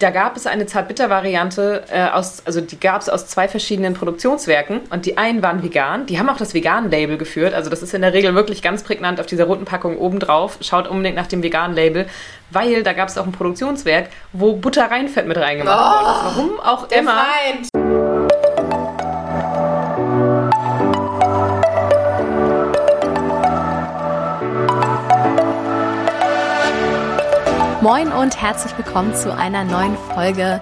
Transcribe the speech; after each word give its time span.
da 0.00 0.10
gab 0.10 0.34
es 0.36 0.46
eine 0.46 0.64
Zartbitter-Variante 0.66 1.84
äh, 1.92 2.08
aus, 2.08 2.42
also 2.46 2.62
die 2.62 2.80
gab 2.80 3.02
es 3.02 3.08
aus 3.10 3.26
zwei 3.26 3.48
verschiedenen 3.48 3.92
Produktionswerken 3.92 4.80
und 4.90 5.04
die 5.04 5.18
einen 5.18 5.42
waren 5.42 5.62
vegan, 5.62 6.06
die 6.06 6.18
haben 6.18 6.28
auch 6.30 6.38
das 6.38 6.54
Vegan-Label 6.54 7.18
geführt, 7.18 7.52
also 7.52 7.68
das 7.68 7.82
ist 7.82 7.92
in 7.92 8.00
der 8.00 8.14
Regel 8.14 8.34
wirklich 8.34 8.62
ganz 8.62 8.82
prägnant 8.82 9.20
auf 9.20 9.26
dieser 9.26 9.44
roten 9.44 9.66
Packung 9.66 9.98
oben 9.98 10.18
drauf. 10.18 10.58
Schaut 10.62 10.88
unbedingt 10.88 11.16
nach 11.16 11.26
dem 11.26 11.42
Vegan-Label, 11.42 12.06
weil 12.50 12.82
da 12.82 12.94
gab 12.94 13.08
es 13.08 13.18
auch 13.18 13.26
ein 13.26 13.32
Produktionswerk, 13.32 14.08
wo 14.32 14.54
Butterreinfett 14.54 15.26
mit 15.26 15.36
reingemacht 15.36 15.78
oh, 15.78 16.04
wurde. 16.04 16.36
Warum 16.36 16.60
auch 16.60 16.90
immer. 16.90 17.12
Feind. 17.12 17.79
Moin 27.82 28.12
und 28.12 28.38
herzlich 28.42 28.76
willkommen 28.76 29.14
zu 29.14 29.34
einer 29.34 29.64
neuen 29.64 29.96
Folge 29.96 30.60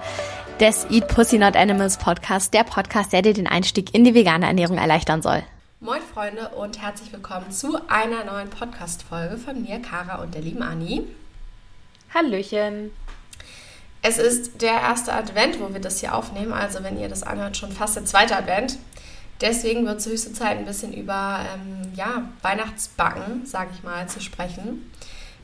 des 0.61 0.85
Eat 0.89 1.09
Pussy 1.09 1.37
Not 1.37 1.57
Animals 1.57 1.97
Podcast, 1.97 2.53
der 2.53 2.63
Podcast, 2.63 3.11
der 3.11 3.21
dir 3.21 3.33
den 3.33 3.45
Einstieg 3.45 3.93
in 3.93 4.05
die 4.05 4.15
vegane 4.15 4.45
Ernährung 4.45 4.77
erleichtern 4.77 5.21
soll. 5.21 5.43
Moin 5.81 6.01
Freunde 6.13 6.47
und 6.55 6.81
herzlich 6.81 7.11
willkommen 7.11 7.51
zu 7.51 7.77
einer 7.89 8.23
neuen 8.23 8.49
Podcast-Folge 8.49 9.35
von 9.35 9.61
mir, 9.61 9.81
Kara 9.81 10.21
und 10.21 10.33
der 10.33 10.43
lieben 10.43 10.61
Anni. 10.61 11.03
Hallöchen. 12.13 12.91
Es 14.01 14.17
ist 14.17 14.61
der 14.61 14.79
erste 14.79 15.11
Advent, 15.11 15.59
wo 15.59 15.73
wir 15.73 15.81
das 15.81 15.99
hier 15.99 16.15
aufnehmen, 16.15 16.53
also 16.53 16.83
wenn 16.83 16.97
ihr 16.97 17.09
das 17.09 17.23
anhört, 17.23 17.57
schon 17.57 17.73
fast 17.73 17.97
der 17.97 18.05
zweite 18.05 18.37
Advent. 18.37 18.77
Deswegen 19.41 19.85
wird 19.85 19.99
es 19.99 20.05
höchste 20.05 20.31
Zeit, 20.31 20.57
ein 20.57 20.65
bisschen 20.65 20.93
über 20.93 21.41
ähm, 21.53 21.91
ja, 21.95 22.29
Weihnachtsbacken, 22.43 23.45
sage 23.45 23.71
ich 23.73 23.83
mal, 23.83 24.07
zu 24.07 24.21
sprechen 24.21 24.89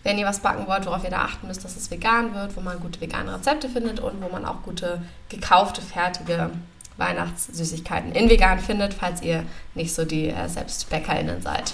wenn 0.05 0.19
ihr 0.19 0.25
was 0.25 0.39
backen 0.39 0.67
wollt, 0.67 0.85
worauf 0.85 1.03
ihr 1.03 1.09
da 1.09 1.23
achten 1.23 1.47
müsst, 1.47 1.65
dass 1.65 1.75
es 1.75 1.89
vegan 1.89 2.33
wird, 2.35 2.55
wo 2.55 2.61
man 2.61 2.79
gute 2.79 3.01
vegane 3.01 3.33
Rezepte 3.33 3.67
findet 3.67 3.99
und 3.99 4.21
wo 4.23 4.29
man 4.29 4.45
auch 4.45 4.61
gute 4.61 5.01
gekaufte, 5.29 5.81
fertige 5.81 6.51
Weihnachtssüßigkeiten 6.97 8.13
in 8.13 8.29
vegan 8.29 8.59
findet, 8.59 8.93
falls 8.93 9.23
ihr 9.23 9.43
nicht 9.73 9.93
so 9.93 10.05
die 10.05 10.29
äh, 10.29 10.47
SelbstbäckerInnen 10.47 11.41
seid. 11.41 11.73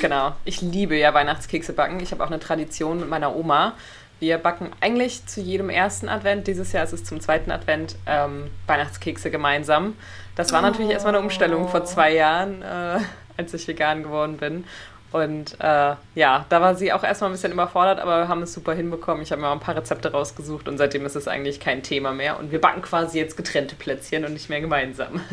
Genau. 0.00 0.34
Ich 0.44 0.60
liebe 0.60 0.96
ja 0.96 1.12
Weihnachtskekse 1.14 1.72
backen. 1.72 1.98
Ich 1.98 2.12
habe 2.12 2.22
auch 2.22 2.28
eine 2.28 2.38
Tradition 2.38 3.00
mit 3.00 3.08
meiner 3.08 3.34
Oma. 3.34 3.72
Wir 4.20 4.38
backen 4.38 4.70
eigentlich 4.80 5.26
zu 5.26 5.40
jedem 5.40 5.70
ersten 5.70 6.08
Advent, 6.08 6.46
dieses 6.46 6.72
Jahr 6.72 6.84
ist 6.84 6.92
es 6.92 7.02
zum 7.02 7.20
zweiten 7.20 7.50
Advent, 7.50 7.96
ähm, 8.06 8.50
Weihnachtskekse 8.68 9.30
gemeinsam. 9.32 9.96
Das 10.36 10.52
war 10.52 10.60
oh. 10.60 10.66
natürlich 10.66 10.92
erstmal 10.92 11.14
eine 11.14 11.24
Umstellung 11.24 11.68
vor 11.68 11.84
zwei 11.84 12.14
Jahren, 12.14 12.62
äh, 12.62 12.98
als 13.38 13.54
ich 13.54 13.66
vegan 13.66 14.02
geworden 14.02 14.36
bin. 14.36 14.64
Und 15.12 15.60
äh, 15.60 15.94
ja, 16.14 16.46
da 16.48 16.60
war 16.60 16.74
sie 16.74 16.92
auch 16.92 17.04
erstmal 17.04 17.30
ein 17.30 17.34
bisschen 17.34 17.52
überfordert, 17.52 18.00
aber 18.00 18.20
wir 18.22 18.28
haben 18.28 18.42
es 18.42 18.54
super 18.54 18.72
hinbekommen. 18.72 19.22
Ich 19.22 19.30
habe 19.30 19.40
mir 19.42 19.48
mal 19.48 19.52
ein 19.52 19.60
paar 19.60 19.76
Rezepte 19.76 20.10
rausgesucht 20.10 20.68
und 20.68 20.78
seitdem 20.78 21.04
ist 21.04 21.16
es 21.16 21.28
eigentlich 21.28 21.60
kein 21.60 21.82
Thema 21.82 22.12
mehr. 22.12 22.38
Und 22.38 22.50
wir 22.50 22.60
backen 22.60 22.80
quasi 22.80 23.18
jetzt 23.18 23.36
getrennte 23.36 23.76
Plätzchen 23.76 24.24
und 24.24 24.32
nicht 24.32 24.48
mehr 24.48 24.60
gemeinsam. 24.60 25.20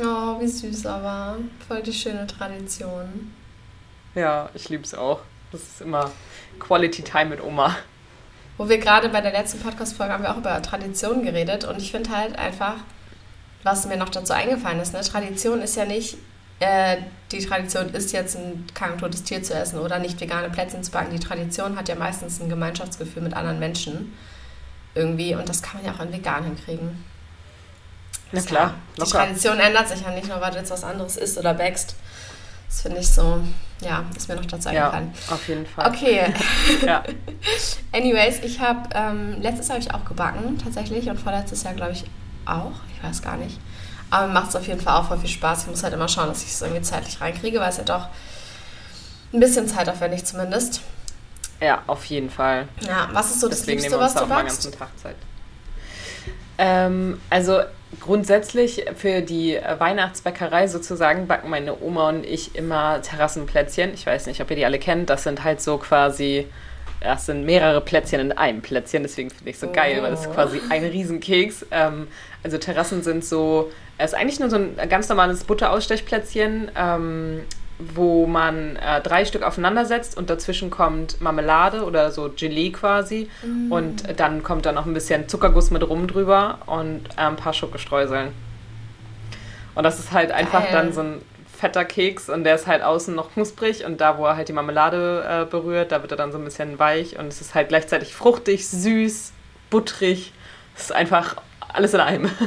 Oh, 0.00 0.40
wie 0.40 0.46
süß 0.46 0.86
aber. 0.86 1.38
Voll 1.66 1.82
die 1.82 1.92
schöne 1.92 2.24
Tradition. 2.28 3.34
Ja, 4.14 4.48
ich 4.54 4.68
liebe 4.68 4.84
es 4.84 4.94
auch. 4.94 5.22
Das 5.50 5.60
ist 5.60 5.80
immer 5.80 6.12
Quality 6.60 7.02
Time 7.02 7.26
mit 7.26 7.42
Oma. 7.42 7.76
Wo 8.58 8.68
wir 8.68 8.78
gerade 8.78 9.08
bei 9.08 9.20
der 9.20 9.32
letzten 9.32 9.58
Podcast-Folge 9.58 10.12
haben 10.12 10.22
wir 10.22 10.30
auch 10.30 10.38
über 10.38 10.62
Tradition 10.62 11.24
geredet 11.24 11.64
und 11.64 11.78
ich 11.78 11.90
finde 11.90 12.10
halt 12.10 12.38
einfach, 12.38 12.76
was 13.64 13.86
mir 13.86 13.96
noch 13.96 14.08
dazu 14.08 14.32
eingefallen 14.32 14.78
ist, 14.78 14.92
ne? 14.92 15.00
Tradition 15.00 15.62
ist 15.62 15.76
ja 15.76 15.84
nicht 15.84 16.16
äh, 16.60 16.96
die 17.30 17.44
Tradition 17.44 17.90
ist 17.90 18.12
jetzt 18.12 18.36
ein 18.36 18.66
totes 18.98 19.22
Tier 19.22 19.42
zu 19.42 19.54
essen 19.54 19.78
oder 19.78 19.98
nicht 19.98 20.20
vegane 20.20 20.50
Plätzchen 20.50 20.82
zu 20.82 20.90
backen. 20.90 21.12
Die 21.12 21.20
Tradition 21.20 21.76
hat 21.76 21.88
ja 21.88 21.94
meistens 21.94 22.40
ein 22.40 22.48
Gemeinschaftsgefühl 22.48 23.22
mit 23.22 23.34
anderen 23.34 23.58
Menschen 23.58 24.12
irgendwie 24.94 25.34
und 25.34 25.48
das 25.48 25.62
kann 25.62 25.82
man 25.82 25.86
ja 25.86 25.94
auch 25.94 26.04
in 26.04 26.12
vegan 26.12 26.44
hinkriegen. 26.44 27.04
Na 28.32 28.40
klar. 28.40 28.74
Ja, 28.96 29.04
die 29.04 29.10
Tradition 29.10 29.58
ändert 29.58 29.88
sich 29.88 30.02
ja 30.02 30.10
nicht 30.10 30.28
nur, 30.28 30.40
weil 30.40 30.50
du 30.50 30.58
jetzt 30.58 30.70
was 30.70 30.84
anderes 30.84 31.16
isst 31.16 31.38
oder 31.38 31.54
backst. 31.54 31.94
Das 32.68 32.82
finde 32.82 32.98
ich 32.98 33.08
so, 33.08 33.40
ja, 33.80 34.04
ist 34.14 34.28
mir 34.28 34.36
noch 34.36 34.44
dazu 34.44 34.68
eingefallen. 34.68 35.12
Ja, 35.28 35.34
auf 35.34 35.48
jeden 35.48 35.64
Fall. 35.64 35.88
Okay. 35.88 36.34
ja. 36.86 37.02
Anyways, 37.92 38.40
ich 38.40 38.60
habe, 38.60 38.88
ähm, 38.94 39.40
letztes 39.40 39.68
Jahr 39.68 39.78
habe 39.78 39.86
ich 39.86 39.94
auch 39.94 40.04
gebacken, 40.04 40.58
tatsächlich, 40.62 41.08
und 41.08 41.18
vorletztes 41.18 41.62
Jahr, 41.62 41.72
glaube 41.72 41.92
ich, 41.92 42.04
auch. 42.44 42.72
Ich 42.94 43.02
weiß 43.02 43.22
gar 43.22 43.38
nicht. 43.38 43.58
Aber 44.10 44.26
mir 44.26 44.32
macht 44.34 44.50
es 44.50 44.56
auf 44.56 44.66
jeden 44.66 44.80
Fall 44.80 44.96
auch 44.96 45.08
voll 45.08 45.18
viel 45.18 45.28
Spaß. 45.28 45.62
Ich 45.62 45.68
muss 45.68 45.82
halt 45.82 45.92
immer 45.94 46.08
schauen, 46.08 46.28
dass 46.28 46.42
ich 46.42 46.50
es 46.50 46.62
irgendwie 46.62 46.82
zeitlich 46.82 47.20
reinkriege, 47.20 47.60
weil 47.60 47.70
es 47.70 47.76
ja 47.76 47.84
doch 47.84 48.08
ein 49.32 49.40
bisschen 49.40 49.68
zeitaufwendig 49.68 50.24
zumindest. 50.24 50.80
Ja, 51.60 51.82
auf 51.86 52.04
jeden 52.06 52.30
Fall. 52.30 52.68
Ja, 52.80 53.08
was 53.12 53.30
ist 53.30 53.40
so 53.40 53.48
das 53.48 53.60
Deswegen 53.60 53.80
Liebste, 53.80 53.98
was 53.98 54.14
du 54.14 54.26
backst? 54.26 54.62
ganzen 54.62 54.78
Tag 54.78 54.88
Zeit. 54.98 55.16
Ähm, 56.56 57.20
also 57.30 57.60
grundsätzlich 58.00 58.84
für 58.96 59.22
die 59.22 59.58
Weihnachtsbäckerei 59.78 60.66
sozusagen 60.66 61.26
backen 61.26 61.50
meine 61.50 61.80
Oma 61.80 62.10
und 62.10 62.24
ich 62.24 62.54
immer 62.54 63.00
Terrassenplätzchen. 63.02 63.94
Ich 63.94 64.06
weiß 64.06 64.26
nicht, 64.26 64.40
ob 64.40 64.50
ihr 64.50 64.56
die 64.56 64.64
alle 64.64 64.78
kennt. 64.78 65.10
Das 65.10 65.22
sind 65.22 65.44
halt 65.44 65.60
so 65.60 65.78
quasi, 65.78 66.46
das 67.00 67.26
sind 67.26 67.44
mehrere 67.44 67.80
Plätzchen 67.80 68.20
in 68.20 68.32
einem 68.32 68.60
Plätzchen. 68.60 69.02
Deswegen 69.02 69.30
finde 69.30 69.50
ich 69.50 69.56
es 69.56 69.60
so 69.60 69.68
oh. 69.68 69.72
geil, 69.72 70.02
weil 70.02 70.10
das 70.10 70.22
ist 70.26 70.32
quasi 70.32 70.60
ein 70.68 70.84
Riesenkeks. 70.84 71.66
Ähm, 71.70 72.08
also 72.42 72.58
Terrassen 72.58 73.02
sind 73.02 73.24
so 73.24 73.70
es 73.98 74.12
ist 74.12 74.18
eigentlich 74.18 74.40
nur 74.40 74.48
so 74.48 74.56
ein 74.56 74.76
ganz 74.88 75.08
normales 75.08 75.42
Butterausstechplätzchen, 75.44 76.70
ähm, 76.76 77.40
wo 77.80 78.26
man 78.26 78.76
äh, 78.76 79.00
drei 79.02 79.24
Stück 79.24 79.42
aufeinander 79.42 79.84
setzt 79.84 80.16
und 80.16 80.30
dazwischen 80.30 80.70
kommt 80.70 81.20
Marmelade 81.20 81.84
oder 81.84 82.12
so 82.12 82.30
Gelee 82.34 82.70
quasi. 82.70 83.28
Mm. 83.42 83.72
Und 83.72 84.20
dann 84.20 84.42
kommt 84.44 84.66
da 84.66 84.72
noch 84.72 84.86
ein 84.86 84.94
bisschen 84.94 85.28
Zuckerguss 85.28 85.70
mit 85.70 85.88
rum 85.88 86.06
drüber 86.06 86.60
und 86.66 87.02
äh, 87.16 87.22
ein 87.22 87.36
paar 87.36 87.52
Schokostreuseln. 87.52 88.28
Und 89.74 89.82
das 89.82 89.98
ist 89.98 90.12
halt 90.12 90.30
einfach 90.30 90.62
Geil. 90.62 90.72
dann 90.72 90.92
so 90.92 91.00
ein 91.02 91.22
fetter 91.58 91.84
Keks 91.84 92.28
und 92.28 92.44
der 92.44 92.54
ist 92.54 92.66
halt 92.66 92.82
außen 92.82 93.14
noch 93.14 93.32
knusprig 93.32 93.84
und 93.84 94.00
da, 94.00 94.18
wo 94.18 94.26
er 94.26 94.36
halt 94.36 94.48
die 94.48 94.52
Marmelade 94.52 95.24
äh, 95.28 95.44
berührt, 95.44 95.90
da 95.90 96.02
wird 96.02 96.12
er 96.12 96.16
dann 96.16 96.30
so 96.30 96.38
ein 96.38 96.44
bisschen 96.44 96.78
weich 96.78 97.18
und 97.18 97.26
es 97.26 97.40
ist 97.40 97.54
halt 97.54 97.68
gleichzeitig 97.68 98.14
fruchtig, 98.14 98.68
süß, 98.68 99.32
butterig. 99.70 100.32
Es 100.76 100.84
ist 100.84 100.92
einfach 100.92 101.36
alles 101.72 101.94
in 101.94 102.00
einem. 102.00 102.30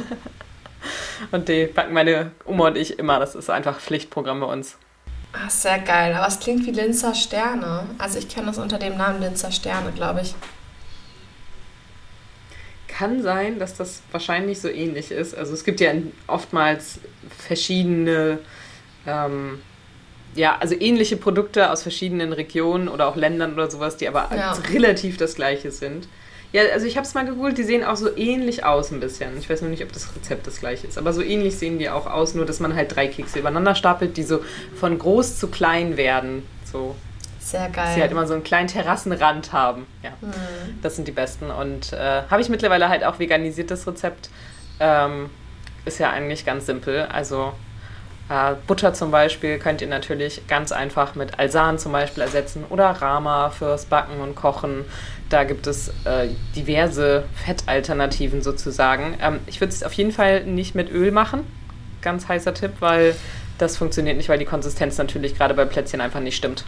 Und 1.30 1.48
die 1.48 1.66
backen 1.66 1.92
meine 1.92 2.32
Oma 2.44 2.68
und 2.68 2.76
ich 2.76 2.98
immer. 2.98 3.20
Das 3.20 3.34
ist 3.36 3.50
einfach 3.50 3.78
Pflichtprogramm 3.78 4.40
bei 4.40 4.46
uns. 4.46 4.76
Ach, 5.32 5.50
sehr 5.50 5.78
geil. 5.78 6.14
Aber 6.14 6.26
es 6.26 6.40
klingt 6.40 6.66
wie 6.66 6.72
Linzer 6.72 7.14
Sterne. 7.14 7.86
Also 7.98 8.18
ich 8.18 8.28
kenne 8.28 8.46
das 8.46 8.58
unter 8.58 8.78
dem 8.78 8.96
Namen 8.96 9.20
Linzer 9.20 9.52
Sterne, 9.52 9.92
glaube 9.92 10.22
ich. 10.22 10.34
Kann 12.88 13.22
sein, 13.22 13.58
dass 13.58 13.76
das 13.76 14.02
wahrscheinlich 14.10 14.60
so 14.60 14.68
ähnlich 14.68 15.10
ist. 15.10 15.34
Also 15.34 15.54
es 15.54 15.64
gibt 15.64 15.80
ja 15.80 15.92
oftmals 16.26 16.98
verschiedene, 17.38 18.40
ähm, 19.06 19.60
ja, 20.34 20.56
also 20.58 20.74
ähnliche 20.78 21.16
Produkte 21.16 21.70
aus 21.70 21.82
verschiedenen 21.82 22.32
Regionen 22.32 22.88
oder 22.88 23.06
auch 23.08 23.16
Ländern 23.16 23.54
oder 23.54 23.70
sowas, 23.70 23.96
die 23.96 24.08
aber 24.08 24.28
ja. 24.34 24.52
relativ 24.72 25.16
das 25.16 25.34
gleiche 25.34 25.70
sind. 25.70 26.08
Ja, 26.52 26.62
also 26.74 26.86
ich 26.86 26.96
habe 26.96 27.06
es 27.06 27.14
mal 27.14 27.24
gegoogelt, 27.24 27.56
die 27.56 27.62
sehen 27.62 27.82
auch 27.82 27.96
so 27.96 28.14
ähnlich 28.14 28.64
aus 28.64 28.90
ein 28.90 29.00
bisschen. 29.00 29.38
Ich 29.38 29.48
weiß 29.48 29.62
nur 29.62 29.70
nicht, 29.70 29.82
ob 29.82 29.92
das 29.92 30.14
Rezept 30.14 30.46
das 30.46 30.60
gleiche 30.60 30.86
ist, 30.86 30.98
aber 30.98 31.12
so 31.14 31.22
ähnlich 31.22 31.56
sehen 31.56 31.78
die 31.78 31.88
auch 31.88 32.06
aus, 32.06 32.34
nur 32.34 32.44
dass 32.44 32.60
man 32.60 32.74
halt 32.74 32.94
drei 32.94 33.08
Kekse 33.08 33.38
übereinander 33.38 33.74
stapelt, 33.74 34.18
die 34.18 34.22
so 34.22 34.40
von 34.74 34.98
groß 34.98 35.38
zu 35.38 35.48
klein 35.48 35.96
werden. 35.96 36.46
So. 36.70 36.94
Sehr 37.40 37.68
geil. 37.70 37.86
Dass 37.86 37.94
sie 37.94 38.00
halt 38.02 38.12
immer 38.12 38.26
so 38.26 38.34
einen 38.34 38.44
kleinen 38.44 38.68
Terrassenrand 38.68 39.52
haben. 39.52 39.86
Ja, 40.02 40.10
mhm. 40.20 40.80
das 40.82 40.96
sind 40.96 41.08
die 41.08 41.12
besten. 41.12 41.50
Und 41.50 41.92
äh, 41.92 42.22
habe 42.30 42.40
ich 42.42 42.48
mittlerweile 42.50 42.88
halt 42.88 43.02
auch 43.02 43.18
veganisiert, 43.18 43.70
das 43.70 43.86
Rezept. 43.86 44.28
Ähm, 44.78 45.30
ist 45.84 45.98
ja 45.98 46.10
eigentlich 46.10 46.44
ganz 46.44 46.66
simpel. 46.66 47.02
Also 47.12 47.52
Butter 48.66 48.94
zum 48.94 49.10
Beispiel 49.10 49.58
könnt 49.58 49.82
ihr 49.82 49.88
natürlich 49.88 50.46
ganz 50.46 50.72
einfach 50.72 51.14
mit 51.14 51.38
Alsan 51.38 51.78
zum 51.78 51.92
Beispiel 51.92 52.22
ersetzen 52.22 52.64
oder 52.70 52.86
Rama 52.86 53.50
fürs 53.50 53.84
Backen 53.84 54.20
und 54.20 54.34
Kochen. 54.36 54.84
Da 55.28 55.44
gibt 55.44 55.66
es 55.66 55.88
äh, 56.04 56.28
diverse 56.56 57.24
Fettalternativen 57.44 58.42
sozusagen. 58.42 59.16
Ähm, 59.20 59.40
ich 59.46 59.60
würde 59.60 59.72
es 59.72 59.82
auf 59.82 59.92
jeden 59.94 60.12
Fall 60.12 60.44
nicht 60.44 60.74
mit 60.74 60.90
Öl 60.90 61.10
machen. 61.10 61.46
Ganz 62.00 62.28
heißer 62.28 62.54
Tipp, 62.54 62.72
weil 62.80 63.14
das 63.58 63.76
funktioniert 63.76 64.16
nicht, 64.16 64.28
weil 64.28 64.38
die 64.38 64.44
Konsistenz 64.44 64.98
natürlich 64.98 65.36
gerade 65.36 65.54
bei 65.54 65.64
Plätzchen 65.64 66.00
einfach 66.00 66.20
nicht 66.20 66.36
stimmt. 66.36 66.64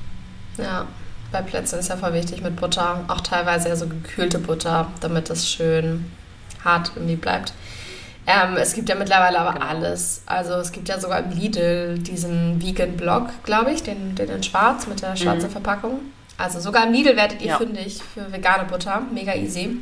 Ja, 0.58 0.86
bei 1.32 1.42
Plätzchen 1.42 1.78
ist 1.78 1.88
ja 1.88 1.96
voll 1.96 2.12
wichtig 2.12 2.42
mit 2.42 2.56
Butter. 2.56 3.04
Auch 3.08 3.20
teilweise 3.20 3.68
ja 3.68 3.76
so 3.76 3.86
gekühlte 3.86 4.38
Butter, 4.38 4.90
damit 5.00 5.30
es 5.30 5.48
schön 5.48 6.10
hart 6.64 6.92
irgendwie 6.94 7.16
bleibt. 7.16 7.52
Ähm, 8.26 8.56
es 8.56 8.72
gibt 8.72 8.88
ja 8.88 8.94
mittlerweile 8.94 9.38
aber 9.38 9.52
genau. 9.52 9.66
alles. 9.66 10.22
Also 10.26 10.54
es 10.54 10.72
gibt 10.72 10.88
ja 10.88 10.98
sogar 10.98 11.20
im 11.20 11.30
Lidl 11.30 11.98
diesen 11.98 12.62
Vegan-Blog, 12.62 13.28
glaube 13.44 13.72
ich, 13.72 13.82
den, 13.82 14.14
den 14.14 14.30
in 14.30 14.42
schwarz 14.42 14.86
mit 14.86 15.02
der 15.02 15.14
schwarzen 15.16 15.48
mhm. 15.48 15.52
Verpackung. 15.52 16.00
Also 16.38 16.58
sogar 16.60 16.86
im 16.86 16.92
Lidl 16.92 17.16
werdet 17.16 17.42
ihr 17.42 17.48
ja. 17.48 17.58
fündig 17.58 18.00
für 18.02 18.32
vegane 18.32 18.64
Butter. 18.64 19.02
Mega 19.12 19.34
easy. 19.34 19.76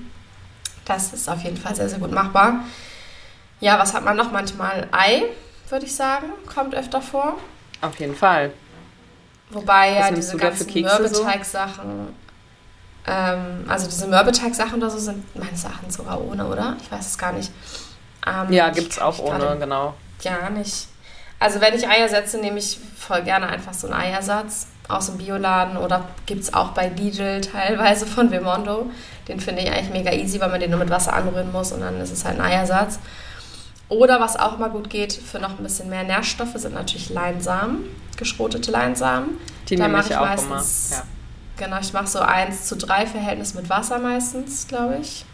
Das 0.85 1.13
ist 1.13 1.29
auf 1.29 1.43
jeden 1.43 1.57
Fall 1.57 1.75
sehr, 1.77 1.89
sehr 1.89 2.01
gut 2.01 2.11
machbar. 2.11 2.65
Ja, 3.61 3.79
was 3.79 3.95
hat 3.95 4.05
man 4.05 4.17
noch? 4.17 4.33
Manchmal 4.33 4.89
Ei, 4.91 5.23
würde 5.69 5.87
ich 5.87 5.95
sagen. 5.95 6.27
Kommt 6.53 6.75
öfter 6.75 7.01
vor. 7.01 7.39
Auf 7.81 7.99
jeden 8.01 8.17
Fall. 8.17 8.53
Wobei 9.51 9.93
ja 9.93 10.11
diese 10.11 10.37
ganzen 10.37 10.73
Mürbeteig-Sachen. 10.73 12.09
Ähm, 13.07 13.65
also 13.69 13.87
diese 13.87 14.09
Mürbeteig-Sachen 14.09 14.79
oder 14.79 14.91
so 14.91 14.99
sind 14.99 15.25
meines 15.37 15.65
Erachtens 15.65 15.95
sogar 15.95 16.21
ohne, 16.21 16.47
oder? 16.47 16.77
Ich 16.83 16.91
weiß 16.91 17.07
es 17.07 17.19
gar 17.19 17.33
nicht. 17.33 17.53
Ähm, 18.27 18.53
ja, 18.53 18.71
gibt 18.71 18.93
es 18.93 18.99
auch 18.99 19.19
ohne, 19.19 19.57
genau. 19.59 19.95
Gar 20.23 20.51
nicht. 20.51 20.89
Also 21.39 21.61
wenn 21.61 21.75
ich 21.75 21.89
Eier 21.89 22.09
setze, 22.09 22.39
nehme 22.39 22.59
ich 22.59 22.79
voll 22.97 23.23
gerne 23.23 23.49
einfach 23.49 23.75
so 23.75 23.89
einen 23.89 24.01
Eiersatz 24.01 24.69
aus 24.89 25.07
dem 25.07 25.19
Bioladen 25.19 25.77
oder 25.77 26.05
gibt 26.27 26.43
es 26.43 26.55
auch 26.55 26.71
bei 26.71 26.89
Lidl 26.89 27.41
teilweise 27.41 28.07
von 28.07 28.31
Vimondo. 28.31 28.91
Den 29.27 29.41
finde 29.41 29.63
ich 29.63 29.71
eigentlich 29.73 29.91
mega 29.91 30.13
easy, 30.13 30.41
weil 30.41 30.51
man 30.51 30.61
den 30.61 30.71
nur 30.71 30.79
mit 30.79 30.91
Wasser 30.91 31.15
anrühren 31.15 31.51
muss 31.51 31.73
und 31.73 31.81
dann 31.81 32.01
ist 32.01 32.13
es 32.13 32.25
halt 32.25 32.39
ein 32.39 32.45
Eiersatz. 32.45 32.99
Oder 33.89 34.21
was 34.21 34.37
auch 34.37 34.57
mal 34.59 34.71
gut 34.71 34.89
geht 34.89 35.13
für 35.13 35.39
noch 35.39 35.59
ein 35.59 35.63
bisschen 35.63 35.91
mehr 35.91 36.05
Nährstoffe 36.05 36.55
sind 36.55 36.75
natürlich 36.75 37.11
Leinsamen, 37.11 37.85
geschrotete 38.17 38.71
Leinsamen. 38.71 39.39
Die 39.69 39.77
da 39.77 39.87
nehme 39.87 40.01
ich, 40.01 40.17
auch 40.17 40.21
meistens, 40.21 40.93
immer. 40.93 41.01
Ja. 41.01 41.07
Genau, 41.57 41.79
ich 41.81 41.93
mache 41.93 42.07
so 42.07 42.21
1 42.21 42.65
zu 42.65 42.77
3 42.77 43.07
Verhältnis 43.07 43.55
mit 43.55 43.69
Wasser 43.69 43.99
meistens, 43.99 44.67
glaube 44.67 44.99
ich. 45.01 45.25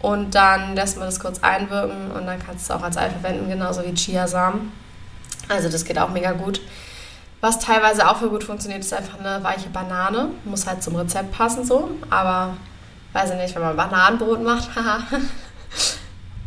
Und 0.00 0.34
dann 0.34 0.74
lässt 0.74 0.98
man 0.98 1.06
das 1.06 1.20
kurz 1.20 1.42
einwirken 1.42 2.10
und 2.12 2.26
dann 2.26 2.38
kannst 2.38 2.68
du 2.68 2.72
es 2.72 2.78
auch 2.78 2.84
als 2.84 2.96
Ei 2.96 3.08
verwenden, 3.08 3.48
genauso 3.48 3.82
wie 3.84 3.94
Chiasamen. 3.94 4.72
Also 5.48 5.68
das 5.68 5.84
geht 5.84 5.98
auch 5.98 6.10
mega 6.10 6.32
gut. 6.32 6.60
Was 7.40 7.58
teilweise 7.58 8.08
auch 8.08 8.16
für 8.16 8.28
gut 8.28 8.44
funktioniert, 8.44 8.80
ist 8.80 8.92
einfach 8.92 9.18
eine 9.18 9.42
weiche 9.42 9.68
Banane. 9.68 10.30
Muss 10.44 10.66
halt 10.66 10.82
zum 10.82 10.96
Rezept 10.96 11.32
passen 11.32 11.64
so, 11.64 11.90
aber 12.10 12.56
weiß 13.12 13.30
ich 13.30 13.36
nicht, 13.36 13.54
wenn 13.54 13.62
man 13.62 13.76
Bananenbrot 13.76 14.42
macht, 14.42 14.68
haha. 14.76 15.00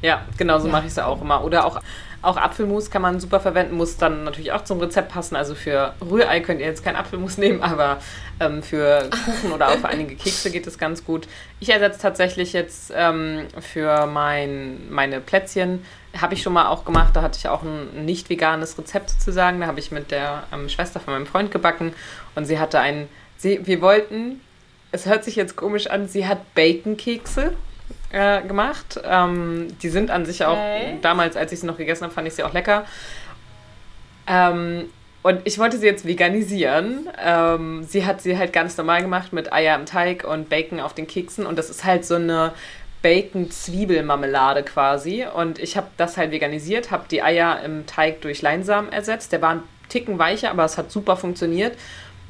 ja, 0.01 0.21
genau 0.37 0.59
so 0.59 0.67
ja. 0.67 0.73
mache 0.73 0.85
ich 0.85 0.91
es 0.91 0.99
auch 0.99 1.21
immer. 1.21 1.43
Oder 1.43 1.65
auch 1.65 1.81
auch 2.21 2.37
Apfelmus 2.37 2.91
kann 2.91 3.01
man 3.01 3.19
super 3.19 3.39
verwenden, 3.39 3.75
muss 3.75 3.97
dann 3.97 4.23
natürlich 4.23 4.51
auch 4.51 4.63
zum 4.63 4.79
Rezept 4.79 5.09
passen. 5.09 5.35
Also 5.35 5.55
für 5.55 5.93
Rührei 6.01 6.41
könnt 6.41 6.59
ihr 6.59 6.65
jetzt 6.65 6.83
kein 6.83 6.95
Apfelmus 6.95 7.37
nehmen, 7.39 7.61
aber 7.61 7.99
ähm, 8.39 8.61
für 8.61 9.09
Kuchen 9.25 9.51
oder 9.51 9.69
auch 9.69 9.77
für 9.77 9.87
einige 9.87 10.15
Kekse 10.15 10.51
geht 10.51 10.67
es 10.67 10.77
ganz 10.77 11.05
gut. 11.05 11.27
Ich 11.59 11.69
ersetze 11.69 11.99
tatsächlich 11.99 12.53
jetzt 12.53 12.91
ähm, 12.95 13.47
für 13.59 14.05
mein, 14.05 14.89
meine 14.89 15.21
Plätzchen, 15.21 15.85
habe 16.19 16.33
ich 16.33 16.41
schon 16.41 16.53
mal 16.53 16.67
auch 16.67 16.85
gemacht, 16.85 17.15
da 17.15 17.21
hatte 17.21 17.37
ich 17.37 17.47
auch 17.47 17.61
ein 17.61 18.05
nicht 18.05 18.29
veganes 18.29 18.77
Rezept 18.77 19.11
sozusagen. 19.11 19.59
Da 19.61 19.67
habe 19.67 19.79
ich 19.79 19.91
mit 19.91 20.11
der 20.11 20.43
ähm, 20.51 20.67
Schwester 20.67 20.99
von 20.99 21.13
meinem 21.13 21.27
Freund 21.27 21.51
gebacken 21.51 21.93
und 22.35 22.45
sie 22.45 22.59
hatte 22.59 22.79
ein, 22.79 23.07
sie, 23.37 23.65
wir 23.65 23.81
wollten, 23.81 24.41
es 24.91 25.05
hört 25.05 25.23
sich 25.23 25.35
jetzt 25.35 25.55
komisch 25.55 25.87
an, 25.87 26.07
sie 26.07 26.27
hat 26.27 26.55
Bacon-Kekse 26.55 27.53
äh, 28.11 28.41
gemacht. 28.41 28.99
Ähm, 29.03 29.67
die 29.81 29.89
sind 29.89 30.11
an 30.11 30.25
sich 30.25 30.43
auch, 30.45 30.57
okay. 30.57 30.97
damals, 31.01 31.35
als 31.35 31.51
ich 31.51 31.59
sie 31.59 31.67
noch 31.67 31.77
gegessen 31.77 32.03
habe, 32.03 32.13
fand 32.13 32.27
ich 32.27 32.33
sie 32.33 32.43
auch 32.43 32.53
lecker. 32.53 32.85
Ähm, 34.27 34.89
und 35.21 35.41
ich 35.43 35.59
wollte 35.59 35.77
sie 35.77 35.85
jetzt 35.85 36.07
veganisieren. 36.07 37.09
Ähm, 37.23 37.83
sie 37.83 38.05
hat 38.05 38.21
sie 38.21 38.37
halt 38.37 38.53
ganz 38.53 38.77
normal 38.77 39.01
gemacht 39.01 39.33
mit 39.33 39.51
Eier 39.51 39.75
im 39.75 39.85
Teig 39.85 40.23
und 40.23 40.49
Bacon 40.49 40.79
auf 40.79 40.93
den 40.93 41.07
Keksen. 41.07 41.45
Und 41.45 41.57
das 41.59 41.69
ist 41.69 41.83
halt 41.83 42.05
so 42.05 42.15
eine 42.15 42.53
Bacon-Zwiebelmarmelade 43.01 44.63
quasi. 44.63 45.25
Und 45.25 45.59
ich 45.59 45.75
habe 45.75 45.87
das 45.97 46.15
halt 46.15 46.31
veganisiert, 46.31 46.91
habe 46.91 47.05
die 47.11 47.21
Eier 47.21 47.61
im 47.63 47.85
Teig 47.85 48.21
durch 48.21 48.41
Leinsamen 48.41 48.91
ersetzt. 48.93 49.31
Der 49.33 49.41
war 49.41 49.51
ein 49.51 49.63
Ticken 49.89 50.19
weicher, 50.19 50.51
aber 50.51 50.63
es 50.63 50.77
hat 50.77 50.89
super 50.91 51.17
funktioniert. 51.17 51.77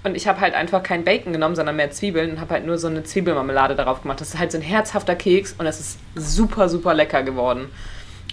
Und 0.04 0.16
ich 0.16 0.28
habe 0.28 0.40
halt 0.40 0.54
einfach 0.54 0.82
kein 0.82 1.04
Bacon 1.04 1.34
genommen, 1.34 1.56
sondern 1.56 1.76
mehr 1.76 1.92
Zwiebeln 1.92 2.32
und 2.32 2.40
habe 2.40 2.54
halt 2.54 2.66
nur 2.66 2.78
so 2.78 2.88
eine 2.88 3.04
Zwiebelmarmelade 3.04 3.76
darauf 3.76 4.02
gemacht. 4.02 4.22
Das 4.22 4.30
ist 4.30 4.40
halt 4.40 4.52
so 4.52 4.58
ein 4.58 4.62
herzhafter 4.62 5.16
Keks 5.16 5.56
und 5.58 5.66
es 5.66 5.80
ist 5.80 6.00
super, 6.16 6.70
super 6.70 6.94
lecker 6.94 7.24
geworden. 7.24 7.70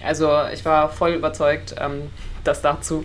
Also 0.01 0.31
ich 0.53 0.63
war 0.63 0.89
voll 0.89 1.11
überzeugt, 1.11 1.75
ähm, 1.79 2.09
das 2.45 2.61
dazu. 2.61 3.03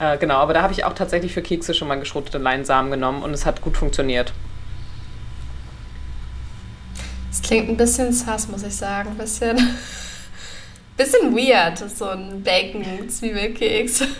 Äh, 0.00 0.18
genau, 0.18 0.36
aber 0.36 0.54
da 0.54 0.62
habe 0.62 0.72
ich 0.72 0.84
auch 0.84 0.94
tatsächlich 0.94 1.32
für 1.32 1.42
Kekse 1.42 1.72
schon 1.72 1.86
mal 1.86 2.00
geschrotete 2.00 2.38
Leinsamen 2.38 2.90
genommen 2.90 3.22
und 3.22 3.32
es 3.32 3.46
hat 3.46 3.60
gut 3.60 3.76
funktioniert. 3.76 4.32
Es 7.30 7.42
klingt 7.42 7.68
ein 7.68 7.76
bisschen 7.76 8.12
sass, 8.12 8.48
muss 8.48 8.64
ich 8.64 8.74
sagen. 8.74 9.10
Ein 9.10 9.18
bisschen, 9.18 9.56
bisschen 10.96 11.36
weird, 11.36 11.78
so 11.78 12.06
ein 12.06 12.42
Bacon-Zwiebelkeks. 12.42 14.04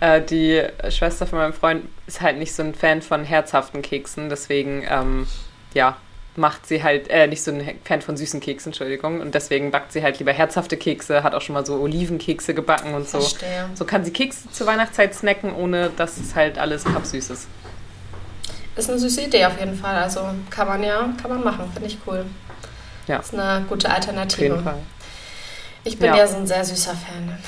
Äh, 0.00 0.22
die 0.22 0.62
Schwester 0.90 1.26
von 1.26 1.38
meinem 1.38 1.52
Freund 1.52 1.84
ist 2.06 2.20
halt 2.20 2.38
nicht 2.38 2.54
so 2.54 2.62
ein 2.62 2.74
Fan 2.74 3.02
von 3.02 3.24
herzhaften 3.24 3.82
Keksen, 3.82 4.28
deswegen, 4.28 4.84
ähm, 4.88 5.26
ja, 5.74 5.96
macht 6.36 6.66
sie 6.66 6.84
halt, 6.84 7.08
äh, 7.08 7.26
nicht 7.26 7.42
so 7.42 7.50
ein 7.50 7.78
Fan 7.84 8.00
von 8.00 8.16
süßen 8.16 8.38
Keksen, 8.38 8.70
Entschuldigung, 8.70 9.20
und 9.20 9.34
deswegen 9.34 9.72
backt 9.72 9.92
sie 9.92 10.02
halt 10.02 10.20
lieber 10.20 10.32
herzhafte 10.32 10.76
Kekse, 10.76 11.24
hat 11.24 11.34
auch 11.34 11.42
schon 11.42 11.54
mal 11.54 11.66
so 11.66 11.80
Olivenkekse 11.80 12.54
gebacken 12.54 12.94
und 12.94 13.08
so. 13.08 13.20
Verstehe. 13.20 13.68
So 13.74 13.84
kann 13.84 14.04
sie 14.04 14.12
Kekse 14.12 14.50
zur 14.52 14.68
Weihnachtszeit 14.68 15.14
snacken, 15.14 15.52
ohne 15.52 15.90
dass 15.90 16.16
es 16.16 16.36
halt 16.36 16.58
alles 16.58 16.84
pappsüß 16.84 17.30
ist. 17.30 17.48
Ist 18.76 18.88
eine 18.88 19.00
süße 19.00 19.22
Idee 19.22 19.44
auf 19.46 19.58
jeden 19.58 19.74
Fall, 19.74 19.96
also 19.96 20.20
kann 20.50 20.68
man 20.68 20.84
ja, 20.84 21.08
kann 21.20 21.30
man 21.30 21.42
machen, 21.42 21.68
finde 21.72 21.88
ich 21.88 21.98
cool. 22.06 22.24
Ja. 23.08 23.18
Ist 23.18 23.34
eine 23.34 23.64
gute 23.66 23.90
Alternative. 23.90 24.52
Auf 24.54 24.60
jeden 24.60 24.64
Fall. 24.64 24.78
Ich 25.82 25.98
bin 25.98 26.06
ja, 26.06 26.18
ja 26.18 26.26
so 26.28 26.36
ein 26.36 26.46
sehr 26.46 26.64
süßer 26.64 26.94
Fan. 26.94 27.38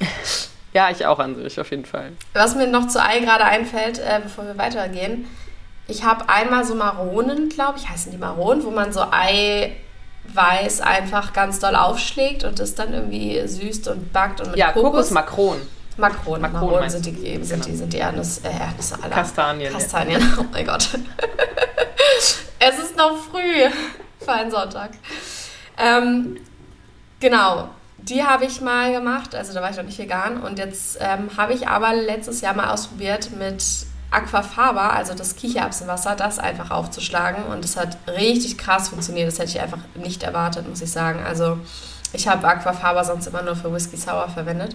Ja, 0.72 0.90
ich 0.90 1.04
auch 1.06 1.18
an 1.18 1.36
sich, 1.36 1.58
auf 1.60 1.70
jeden 1.70 1.84
Fall. 1.84 2.12
Was 2.32 2.54
mir 2.54 2.66
noch 2.66 2.86
zu 2.86 3.02
Ei 3.02 3.20
gerade 3.20 3.44
einfällt, 3.44 3.98
äh, 3.98 4.20
bevor 4.22 4.46
wir 4.46 4.56
weitergehen, 4.56 5.26
ich 5.88 6.04
habe 6.04 6.28
einmal 6.28 6.64
so 6.64 6.76
Maronen, 6.76 7.48
glaube 7.48 7.78
ich, 7.78 7.88
heißen 7.88 8.12
die 8.12 8.18
Maronen, 8.18 8.62
wo 8.64 8.70
man 8.70 8.92
so 8.92 9.00
Eiweiß 9.10 10.80
einfach 10.80 11.32
ganz 11.32 11.58
doll 11.58 11.74
aufschlägt 11.74 12.44
und 12.44 12.60
das 12.60 12.76
dann 12.76 12.94
irgendwie 12.94 13.46
süßt 13.46 13.88
und 13.88 14.12
backt 14.12 14.40
und 14.40 14.50
mit 14.50 14.56
ja, 14.56 14.70
Kokos. 14.70 14.90
Kokosmakronen. 14.92 15.62
Makronen. 15.96 16.42
Makronen, 16.42 16.52
Makronen 16.52 16.90
sind, 16.90 17.06
die, 17.06 17.12
sind, 17.44 17.48
genau. 17.48 17.64
die, 17.64 17.76
sind 17.76 17.92
die 17.92 17.98
Erdnuss, 17.98 18.38
äh, 18.38 18.50
Erdnüsse 18.50 18.96
aller. 19.02 19.16
Kastanien. 19.16 19.72
Kastanien, 19.72 20.20
ja. 20.20 20.26
oh 20.38 20.44
mein 20.52 20.64
Gott. 20.64 20.88
es 22.60 22.78
ist 22.78 22.96
noch 22.96 23.16
früh 23.16 23.68
für 24.20 24.32
einen 24.32 24.50
Sonntag. 24.50 24.90
Ähm, 25.76 26.36
genau, 27.18 27.70
die 28.08 28.24
habe 28.24 28.44
ich 28.44 28.60
mal 28.60 28.92
gemacht, 28.92 29.34
also 29.34 29.52
da 29.52 29.62
war 29.62 29.70
ich 29.70 29.76
noch 29.76 29.84
nicht 29.84 29.98
vegan. 29.98 30.42
Und 30.42 30.58
jetzt 30.58 30.98
ähm, 31.00 31.30
habe 31.36 31.52
ich 31.52 31.68
aber 31.68 31.94
letztes 31.94 32.40
Jahr 32.40 32.54
mal 32.54 32.70
ausprobiert 32.70 33.30
mit 33.36 33.64
Aquafaba, 34.10 34.90
also 34.90 35.14
das 35.14 35.36
Kichererbsenwasser, 35.36 36.16
das 36.16 36.38
einfach 36.38 36.70
aufzuschlagen. 36.70 37.44
Und 37.44 37.64
das 37.64 37.76
hat 37.76 37.96
richtig 38.08 38.58
krass 38.58 38.88
funktioniert. 38.88 39.28
Das 39.28 39.38
hätte 39.38 39.50
ich 39.50 39.60
einfach 39.60 39.78
nicht 39.94 40.22
erwartet, 40.22 40.68
muss 40.68 40.82
ich 40.82 40.90
sagen. 40.90 41.20
Also 41.24 41.58
ich 42.12 42.26
habe 42.26 42.46
Aquafaba 42.46 43.04
sonst 43.04 43.26
immer 43.26 43.42
nur 43.42 43.56
für 43.56 43.72
Whisky 43.72 43.96
Sour 43.96 44.28
verwendet. 44.28 44.74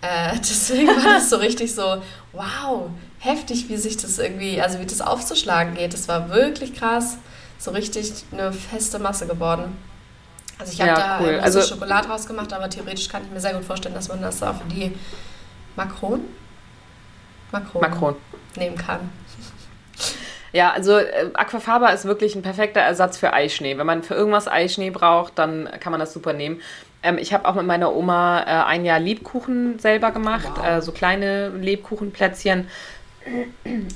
Äh, 0.00 0.36
deswegen 0.38 0.88
war 0.88 1.14
das 1.14 1.30
so 1.30 1.36
richtig 1.36 1.74
so, 1.74 2.02
wow, 2.32 2.90
heftig, 3.18 3.68
wie 3.68 3.76
sich 3.76 3.96
das 3.96 4.18
irgendwie, 4.18 4.60
also 4.60 4.78
wie 4.78 4.86
das 4.86 5.00
aufzuschlagen 5.00 5.74
geht. 5.74 5.94
Das 5.94 6.06
war 6.08 6.30
wirklich 6.30 6.74
krass. 6.74 7.18
So 7.58 7.72
richtig 7.72 8.12
eine 8.30 8.52
feste 8.52 9.00
Masse 9.00 9.26
geworden. 9.26 9.76
Also 10.58 10.72
ich 10.72 10.80
habe 10.80 10.90
ja, 10.90 10.96
da 10.96 11.20
cool. 11.20 11.40
also, 11.40 11.62
Schokolade 11.62 12.08
rausgemacht, 12.08 12.52
aber 12.52 12.68
theoretisch 12.68 13.08
kann 13.08 13.22
ich 13.24 13.30
mir 13.30 13.40
sehr 13.40 13.54
gut 13.54 13.64
vorstellen, 13.64 13.94
dass 13.94 14.08
man 14.08 14.20
das 14.20 14.42
auch 14.42 14.56
für 14.56 14.68
die 14.68 14.92
Makron, 15.76 16.20
Makron, 17.52 17.80
Makron. 17.80 18.16
nehmen 18.56 18.76
kann. 18.76 19.10
Ja, 20.52 20.72
also 20.72 20.96
äh, 20.96 21.30
Aquafaba 21.34 21.90
ist 21.90 22.04
wirklich 22.04 22.34
ein 22.34 22.42
perfekter 22.42 22.80
Ersatz 22.80 23.18
für 23.18 23.32
Eischnee. 23.32 23.76
Wenn 23.78 23.86
man 23.86 24.02
für 24.02 24.14
irgendwas 24.14 24.48
Eischnee 24.48 24.90
braucht, 24.90 25.38
dann 25.38 25.68
kann 25.78 25.92
man 25.92 26.00
das 26.00 26.12
super 26.12 26.32
nehmen. 26.32 26.60
Ähm, 27.02 27.18
ich 27.18 27.32
habe 27.32 27.46
auch 27.46 27.54
mit 27.54 27.66
meiner 27.66 27.94
Oma 27.94 28.40
äh, 28.40 28.66
ein 28.66 28.84
Jahr 28.84 28.98
Lebkuchen 28.98 29.78
selber 29.78 30.10
gemacht, 30.10 30.50
wow. 30.56 30.66
äh, 30.66 30.82
so 30.82 30.92
kleine 30.92 31.50
Lebkuchenplätzchen. 31.50 32.68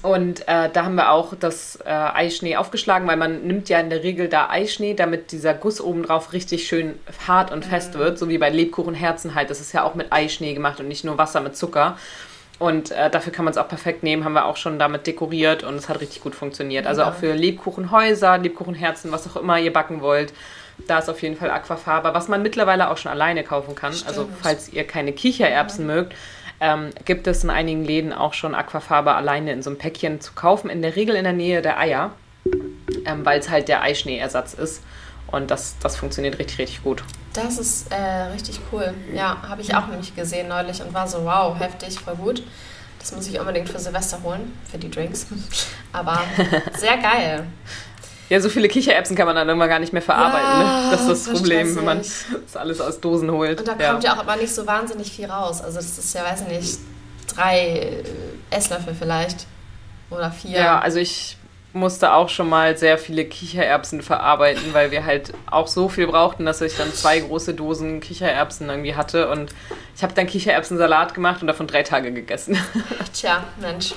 Und 0.02 0.46
äh, 0.48 0.68
da 0.72 0.84
haben 0.84 0.94
wir 0.94 1.10
auch 1.10 1.34
das 1.38 1.76
äh, 1.84 1.88
Eischnee 1.88 2.56
aufgeschlagen, 2.56 3.06
weil 3.06 3.16
man 3.16 3.46
nimmt 3.46 3.68
ja 3.68 3.78
in 3.78 3.90
der 3.90 4.02
Regel 4.02 4.28
da 4.28 4.48
Eischnee, 4.50 4.94
damit 4.94 5.32
dieser 5.32 5.54
Guss 5.54 5.80
obendrauf 5.80 6.32
richtig 6.32 6.66
schön 6.66 6.98
hart 7.26 7.52
und 7.52 7.64
fest 7.64 7.94
mhm. 7.94 7.98
wird, 8.00 8.18
so 8.18 8.28
wie 8.28 8.38
bei 8.38 8.50
Lebkuchenherzen 8.50 9.34
halt. 9.34 9.50
Das 9.50 9.60
ist 9.60 9.72
ja 9.72 9.84
auch 9.84 9.94
mit 9.94 10.12
Eischnee 10.12 10.54
gemacht 10.54 10.80
und 10.80 10.88
nicht 10.88 11.04
nur 11.04 11.18
Wasser 11.18 11.40
mit 11.40 11.56
Zucker. 11.56 11.96
Und 12.58 12.92
äh, 12.92 13.10
dafür 13.10 13.32
kann 13.32 13.44
man 13.44 13.52
es 13.52 13.58
auch 13.58 13.66
perfekt 13.66 14.04
nehmen, 14.04 14.24
haben 14.24 14.34
wir 14.34 14.44
auch 14.44 14.56
schon 14.56 14.78
damit 14.78 15.06
dekoriert 15.06 15.64
und 15.64 15.74
es 15.74 15.88
hat 15.88 16.00
richtig 16.00 16.22
gut 16.22 16.34
funktioniert. 16.34 16.86
Also 16.86 17.00
ja. 17.00 17.08
auch 17.08 17.14
für 17.14 17.34
Lebkuchenhäuser, 17.34 18.38
Lebkuchenherzen, 18.38 19.10
was 19.10 19.28
auch 19.28 19.36
immer 19.36 19.58
ihr 19.58 19.72
backen 19.72 20.00
wollt. 20.00 20.32
Da 20.86 20.98
ist 20.98 21.08
auf 21.08 21.20
jeden 21.22 21.36
Fall 21.36 21.50
Aquafaba, 21.50 22.14
was 22.14 22.28
man 22.28 22.42
mittlerweile 22.42 22.90
auch 22.90 22.96
schon 22.96 23.10
alleine 23.10 23.42
kaufen 23.44 23.74
kann. 23.74 23.90
Also 23.92 24.02
Stimmt. 24.02 24.18
Also 24.18 24.28
falls 24.40 24.68
ihr 24.72 24.84
keine 24.84 25.12
Kichererbsen 25.12 25.88
ja. 25.88 25.94
mögt, 25.94 26.14
ähm, 26.62 26.90
gibt 27.04 27.26
es 27.26 27.42
in 27.42 27.50
einigen 27.50 27.84
Läden 27.84 28.12
auch 28.12 28.34
schon 28.34 28.54
Aquafarbe 28.54 29.14
alleine 29.14 29.52
in 29.52 29.62
so 29.62 29.70
einem 29.70 29.80
Päckchen 29.80 30.20
zu 30.20 30.32
kaufen, 30.32 30.70
in 30.70 30.80
der 30.80 30.94
Regel 30.94 31.16
in 31.16 31.24
der 31.24 31.32
Nähe 31.32 31.60
der 31.60 31.78
Eier, 31.78 32.12
ähm, 33.04 33.26
weil 33.26 33.40
es 33.40 33.50
halt 33.50 33.66
der 33.66 33.82
Eischneeersatz 33.82 34.54
ist. 34.54 34.82
Und 35.26 35.50
das, 35.50 35.74
das 35.82 35.96
funktioniert 35.96 36.38
richtig, 36.38 36.58
richtig 36.58 36.84
gut. 36.84 37.02
Das 37.32 37.58
ist 37.58 37.90
äh, 37.90 37.96
richtig 38.32 38.60
cool. 38.70 38.94
Ja, 39.12 39.38
habe 39.48 39.60
ich 39.60 39.74
auch 39.74 39.88
nämlich 39.88 40.14
gesehen 40.14 40.48
neulich 40.48 40.80
und 40.80 40.94
war 40.94 41.08
so, 41.08 41.24
wow, 41.24 41.58
heftig, 41.58 41.98
voll 41.98 42.14
gut. 42.14 42.44
Das 43.00 43.10
muss 43.10 43.26
ich 43.26 43.40
unbedingt 43.40 43.68
für 43.68 43.80
Silvester 43.80 44.22
holen, 44.22 44.56
für 44.70 44.78
die 44.78 44.90
Drinks. 44.90 45.26
Aber 45.92 46.20
sehr 46.78 46.96
geil. 46.98 47.46
Ja, 48.32 48.40
so 48.40 48.48
viele 48.48 48.68
Kichererbsen 48.68 49.14
kann 49.14 49.26
man 49.26 49.36
dann 49.36 49.46
irgendwann 49.46 49.68
gar 49.68 49.78
nicht 49.78 49.92
mehr 49.92 50.00
verarbeiten. 50.00 50.58
Ne? 50.58 50.64
Ja, 50.64 50.80
ne? 50.84 50.90
Das 50.90 51.00
ist 51.02 51.10
das, 51.10 51.24
das 51.24 51.34
Problem, 51.34 51.76
wenn 51.76 51.84
man 51.84 51.98
das 51.98 52.56
alles 52.56 52.80
aus 52.80 52.98
Dosen 52.98 53.30
holt. 53.30 53.60
Und 53.60 53.68
da 53.68 53.76
ja. 53.78 53.90
kommt 53.90 54.04
ja 54.04 54.16
auch 54.16 54.22
immer 54.22 54.36
nicht 54.36 54.54
so 54.54 54.66
wahnsinnig 54.66 55.12
viel 55.12 55.26
raus. 55.26 55.60
Also 55.60 55.76
das 55.76 55.98
ist 55.98 56.14
ja, 56.14 56.24
weiß 56.24 56.40
ich 56.40 56.48
nicht, 56.48 56.78
drei 57.26 58.02
Esslöffel 58.48 58.94
vielleicht. 58.98 59.44
Oder 60.08 60.30
vier. 60.30 60.58
Ja, 60.58 60.78
also 60.78 60.98
ich 60.98 61.36
musste 61.74 62.14
auch 62.14 62.30
schon 62.30 62.48
mal 62.48 62.78
sehr 62.78 62.96
viele 62.96 63.26
Kichererbsen 63.26 64.00
verarbeiten, 64.00 64.72
weil 64.72 64.90
wir 64.90 65.04
halt 65.04 65.34
auch 65.50 65.66
so 65.66 65.90
viel 65.90 66.06
brauchten, 66.06 66.46
dass 66.46 66.62
ich 66.62 66.74
dann 66.74 66.90
zwei 66.94 67.20
große 67.20 67.52
Dosen 67.52 68.00
Kichererbsen 68.00 68.70
irgendwie 68.70 68.94
hatte. 68.94 69.28
Und 69.28 69.54
ich 69.94 70.02
habe 70.02 70.14
dann 70.14 70.26
Kichererbsensalat 70.26 71.12
gemacht 71.12 71.42
und 71.42 71.48
davon 71.48 71.66
drei 71.66 71.82
Tage 71.82 72.10
gegessen. 72.12 72.56
Tja, 73.12 73.44
Mensch. 73.60 73.92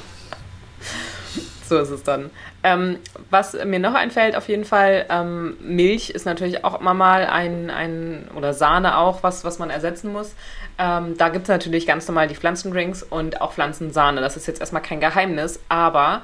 So 1.68 1.80
ist 1.80 1.90
es 1.90 2.04
dann. 2.04 2.30
Ähm, 2.64 3.00
was 3.32 3.54
mir 3.54 3.80
noch 3.80 3.96
einfällt, 3.96 4.36
auf 4.36 4.48
jeden 4.48 4.66
Fall, 4.66 5.06
ähm, 5.10 5.58
Milch 5.60 6.12
ist 6.12 6.26
natürlich 6.26 6.64
auch 6.64 6.80
immer 6.80 6.94
mal 6.94 7.26
ein, 7.26 7.72
ein 7.72 8.28
oder 8.36 8.54
Sahne 8.54 8.98
auch, 8.98 9.24
was, 9.24 9.44
was 9.44 9.58
man 9.58 9.72
ersetzen 9.72 10.14
muss. 10.14 10.36
Ähm, 10.78 11.18
da 11.18 11.30
gibt 11.30 11.44
es 11.44 11.50
natürlich 11.50 11.88
ganz 11.88 12.08
normal 12.08 12.28
die 12.28 12.36
Pflanzendrinks 12.36 13.02
und 13.02 13.42
auch 13.42 13.54
Pflanzensahne. 13.54 14.22
Das 14.22 14.38
ist 14.38 14.46
jetzt 14.46 14.60
erstmal 14.60 14.84
kein 14.84 15.00
Geheimnis, 15.00 15.60
aber 15.68 16.22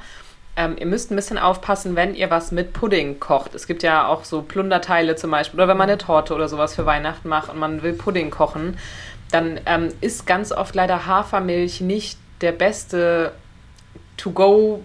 ähm, 0.56 0.76
ihr 0.78 0.86
müsst 0.86 1.10
ein 1.12 1.16
bisschen 1.16 1.40
aufpassen, 1.40 1.96
wenn 1.96 2.14
ihr 2.14 2.30
was 2.30 2.52
mit 2.52 2.74
Pudding 2.74 3.20
kocht. 3.20 3.56
Es 3.56 3.66
gibt 3.66 3.82
ja 3.82 4.08
auch 4.08 4.26
so 4.26 4.44
Plunderteile 4.44 5.16
zum 5.16 5.32
Beispiel, 5.32 5.60
oder 5.60 5.70
wenn 5.70 5.78
man 5.78 5.90
eine 5.90 5.98
Torte 5.98 6.36
oder 6.36 6.50
sowas 6.50 6.76
für 6.76 6.86
Weihnachten 6.86 7.30
macht 7.30 7.50
und 7.50 7.58
man 7.58 7.82
will 7.82 7.94
Pudding 7.94 8.30
kochen, 8.30 8.78
dann 9.32 9.60
ähm, 9.66 9.90
ist 10.02 10.28
ganz 10.28 10.52
oft 10.52 10.76
leider 10.76 11.08
Hafermilch 11.08 11.82
nicht 11.82 12.20
der 12.42 12.52
beste 12.52 13.32
To-Go 14.18 14.82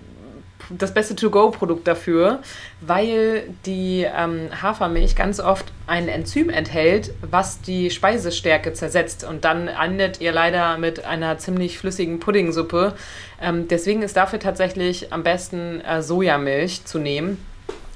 das 0.70 0.92
beste 0.92 1.14
To-Go-Produkt 1.14 1.86
dafür, 1.86 2.40
weil 2.80 3.44
die 3.64 4.04
ähm, 4.04 4.48
Hafermilch 4.60 5.16
ganz 5.16 5.40
oft 5.40 5.66
ein 5.86 6.08
Enzym 6.08 6.50
enthält, 6.50 7.12
was 7.22 7.60
die 7.60 7.90
Speisestärke 7.90 8.72
zersetzt. 8.72 9.24
Und 9.24 9.44
dann 9.44 9.68
endet 9.68 10.20
ihr 10.20 10.32
leider 10.32 10.78
mit 10.78 11.04
einer 11.04 11.38
ziemlich 11.38 11.78
flüssigen 11.78 12.20
Puddingsuppe. 12.20 12.94
Ähm, 13.40 13.68
deswegen 13.68 14.02
ist 14.02 14.16
dafür 14.16 14.38
tatsächlich 14.38 15.12
am 15.12 15.22
besten 15.22 15.80
äh, 15.82 16.02
Sojamilch 16.02 16.84
zu 16.84 16.98
nehmen. 16.98 17.38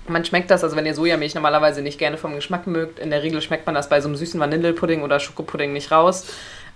Man 0.09 0.25
schmeckt 0.25 0.51
das, 0.51 0.65
also 0.65 0.77
wenn 0.77 0.87
ihr 0.87 0.95
Sojamilch 0.95 1.35
normalerweise 1.35 1.83
nicht 1.83 1.99
gerne 1.99 2.17
vom 2.17 2.35
Geschmack 2.35 2.67
mögt, 2.67 2.99
in 2.99 3.11
der 3.11 3.23
Regel 3.23 3.41
schmeckt 3.43 3.67
man 3.67 3.75
das 3.75 3.89
bei 3.89 4.01
so 4.01 4.09
einem 4.09 4.17
süßen 4.17 4.41
Vanillepudding 4.41 5.03
oder 5.03 5.21
Schokopudding 5.21 5.73
nicht 5.73 5.93
raus. 5.93 6.27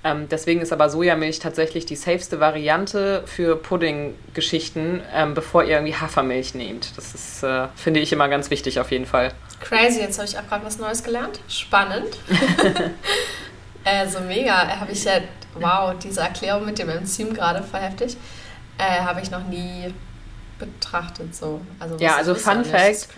Ähm, 0.07 0.29
deswegen 0.29 0.61
ist 0.61 0.71
aber 0.71 0.91
Sojamilch 0.91 1.39
tatsächlich 1.39 1.87
die 1.87 1.97
safeste 1.97 2.39
Variante 2.39 3.23
für 3.27 3.57
Pudding-Geschichten, 3.57 5.03
ähm, 5.15 5.33
bevor 5.33 5.65
ihr 5.65 5.77
irgendwie 5.77 5.95
Hafermilch 5.95 6.55
nehmt. 6.55 6.97
Das 6.99 7.15
ist, 7.15 7.43
äh, 7.43 7.69
finde 7.75 8.01
ich, 8.01 8.13
immer 8.13 8.29
ganz 8.29 8.51
wichtig 8.51 8.79
auf 8.81 8.91
jeden 8.91 9.07
Fall. 9.07 9.33
Crazy, 9.61 10.01
jetzt 10.01 10.19
habe 10.19 10.29
ich 10.29 10.39
auch 10.39 10.47
gerade 10.47 10.67
was 10.67 10.79
Neues 10.79 11.03
gelernt. 11.03 11.41
Spannend. 11.49 12.19
äh, 13.85 14.07
so 14.09 14.21
mega. 14.21 14.79
Habe 14.79 14.93
ich 14.93 15.05
ja, 15.05 15.21
wow, 15.55 15.95
diese 15.99 16.21
Erklärung 16.21 16.67
mit 16.67 16.79
dem 16.79 16.91
Enzym 16.91 17.33
gerade 17.33 17.63
voll 17.63 17.81
heftig. 17.81 18.19
Äh, 18.77 19.01
habe 19.01 19.23
ich 19.23 19.31
noch 19.31 19.47
nie 19.47 19.95
betrachtet 20.59 21.35
so. 21.35 21.61
Also 21.79 21.97
ja, 21.99 22.17
also 22.17 22.35
Fun 22.35 22.65
Fact, 22.65 23.09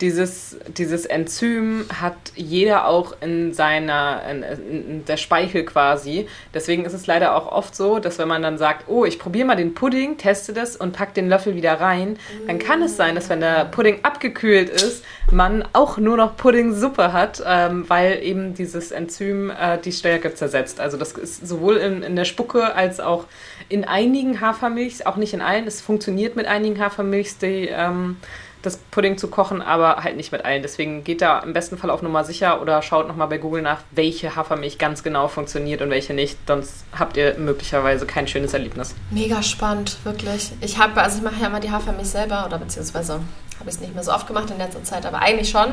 dieses, 0.00 0.56
dieses 0.68 1.06
Enzym 1.06 1.86
hat 2.00 2.16
jeder 2.34 2.86
auch 2.86 3.14
in 3.20 3.52
seiner, 3.54 4.22
in, 4.30 4.42
in, 4.42 5.04
der 5.04 5.16
Speichel 5.16 5.64
quasi. 5.64 6.26
Deswegen 6.52 6.84
ist 6.84 6.92
es 6.92 7.06
leider 7.06 7.34
auch 7.36 7.50
oft 7.50 7.74
so, 7.74 7.98
dass 7.98 8.18
wenn 8.18 8.28
man 8.28 8.42
dann 8.42 8.58
sagt, 8.58 8.88
oh, 8.88 9.04
ich 9.04 9.18
probiere 9.18 9.46
mal 9.46 9.56
den 9.56 9.74
Pudding, 9.74 10.16
teste 10.16 10.52
das 10.52 10.76
und 10.76 10.92
pack 10.92 11.14
den 11.14 11.28
Löffel 11.28 11.54
wieder 11.54 11.80
rein, 11.80 12.18
dann 12.46 12.58
kann 12.58 12.82
es 12.82 12.96
sein, 12.96 13.14
dass 13.14 13.28
wenn 13.28 13.40
der 13.40 13.66
Pudding 13.66 14.00
abgekühlt 14.02 14.68
ist, 14.68 15.04
man 15.30 15.64
auch 15.72 15.98
nur 15.98 16.16
noch 16.16 16.36
Puddingsuppe 16.36 17.12
hat, 17.12 17.42
ähm, 17.46 17.88
weil 17.88 18.22
eben 18.22 18.54
dieses 18.54 18.90
Enzym 18.90 19.50
äh, 19.50 19.78
die 19.78 19.92
Stärke 19.92 20.34
zersetzt. 20.34 20.80
Also 20.80 20.96
das 20.96 21.12
ist 21.12 21.46
sowohl 21.46 21.76
in, 21.76 22.02
in 22.02 22.16
der 22.16 22.24
Spucke 22.24 22.74
als 22.74 23.00
auch 23.00 23.26
in 23.68 23.84
einigen 23.84 24.40
Hafermilchs, 24.40 25.02
auch 25.02 25.16
nicht 25.16 25.32
in 25.32 25.40
allen. 25.40 25.66
Es 25.66 25.80
funktioniert 25.80 26.36
mit 26.36 26.46
einigen 26.46 26.78
Hafermilchs, 26.82 27.38
die, 27.38 27.68
ähm, 27.68 28.16
das 28.62 28.76
Pudding 28.76 29.18
zu 29.18 29.28
kochen, 29.28 29.60
aber 29.60 30.04
halt 30.04 30.16
nicht 30.16 30.32
mit 30.32 30.44
allen. 30.44 30.62
Deswegen 30.62 31.04
geht 31.04 31.20
da 31.20 31.40
im 31.40 31.52
besten 31.52 31.76
Fall 31.78 31.90
auf 31.90 32.02
Nummer 32.02 32.24
sicher 32.24 32.60
oder 32.60 32.80
schaut 32.82 33.08
nochmal 33.08 33.28
bei 33.28 33.38
Google 33.38 33.62
nach, 33.62 33.80
welche 33.90 34.36
Hafermilch 34.36 34.78
ganz 34.78 35.02
genau 35.02 35.28
funktioniert 35.28 35.82
und 35.82 35.90
welche 35.90 36.14
nicht. 36.14 36.38
Sonst 36.46 36.84
habt 36.96 37.16
ihr 37.16 37.36
möglicherweise 37.38 38.06
kein 38.06 38.28
schönes 38.28 38.54
Erlebnis. 38.54 38.94
Mega 39.10 39.42
spannend, 39.42 39.98
wirklich. 40.04 40.52
Ich 40.60 40.78
habe, 40.78 41.00
also 41.02 41.18
ich 41.18 41.24
mache 41.24 41.40
ja 41.40 41.48
immer 41.48 41.60
die 41.60 41.70
Hafermilch 41.70 42.08
selber 42.08 42.46
oder 42.46 42.58
beziehungsweise 42.58 43.14
habe 43.14 43.68
ich 43.68 43.74
es 43.74 43.80
nicht 43.80 43.94
mehr 43.94 44.04
so 44.04 44.12
oft 44.12 44.26
gemacht 44.26 44.50
in 44.50 44.58
letzter 44.58 44.82
Zeit, 44.84 45.06
aber 45.06 45.18
eigentlich 45.18 45.50
schon. 45.50 45.72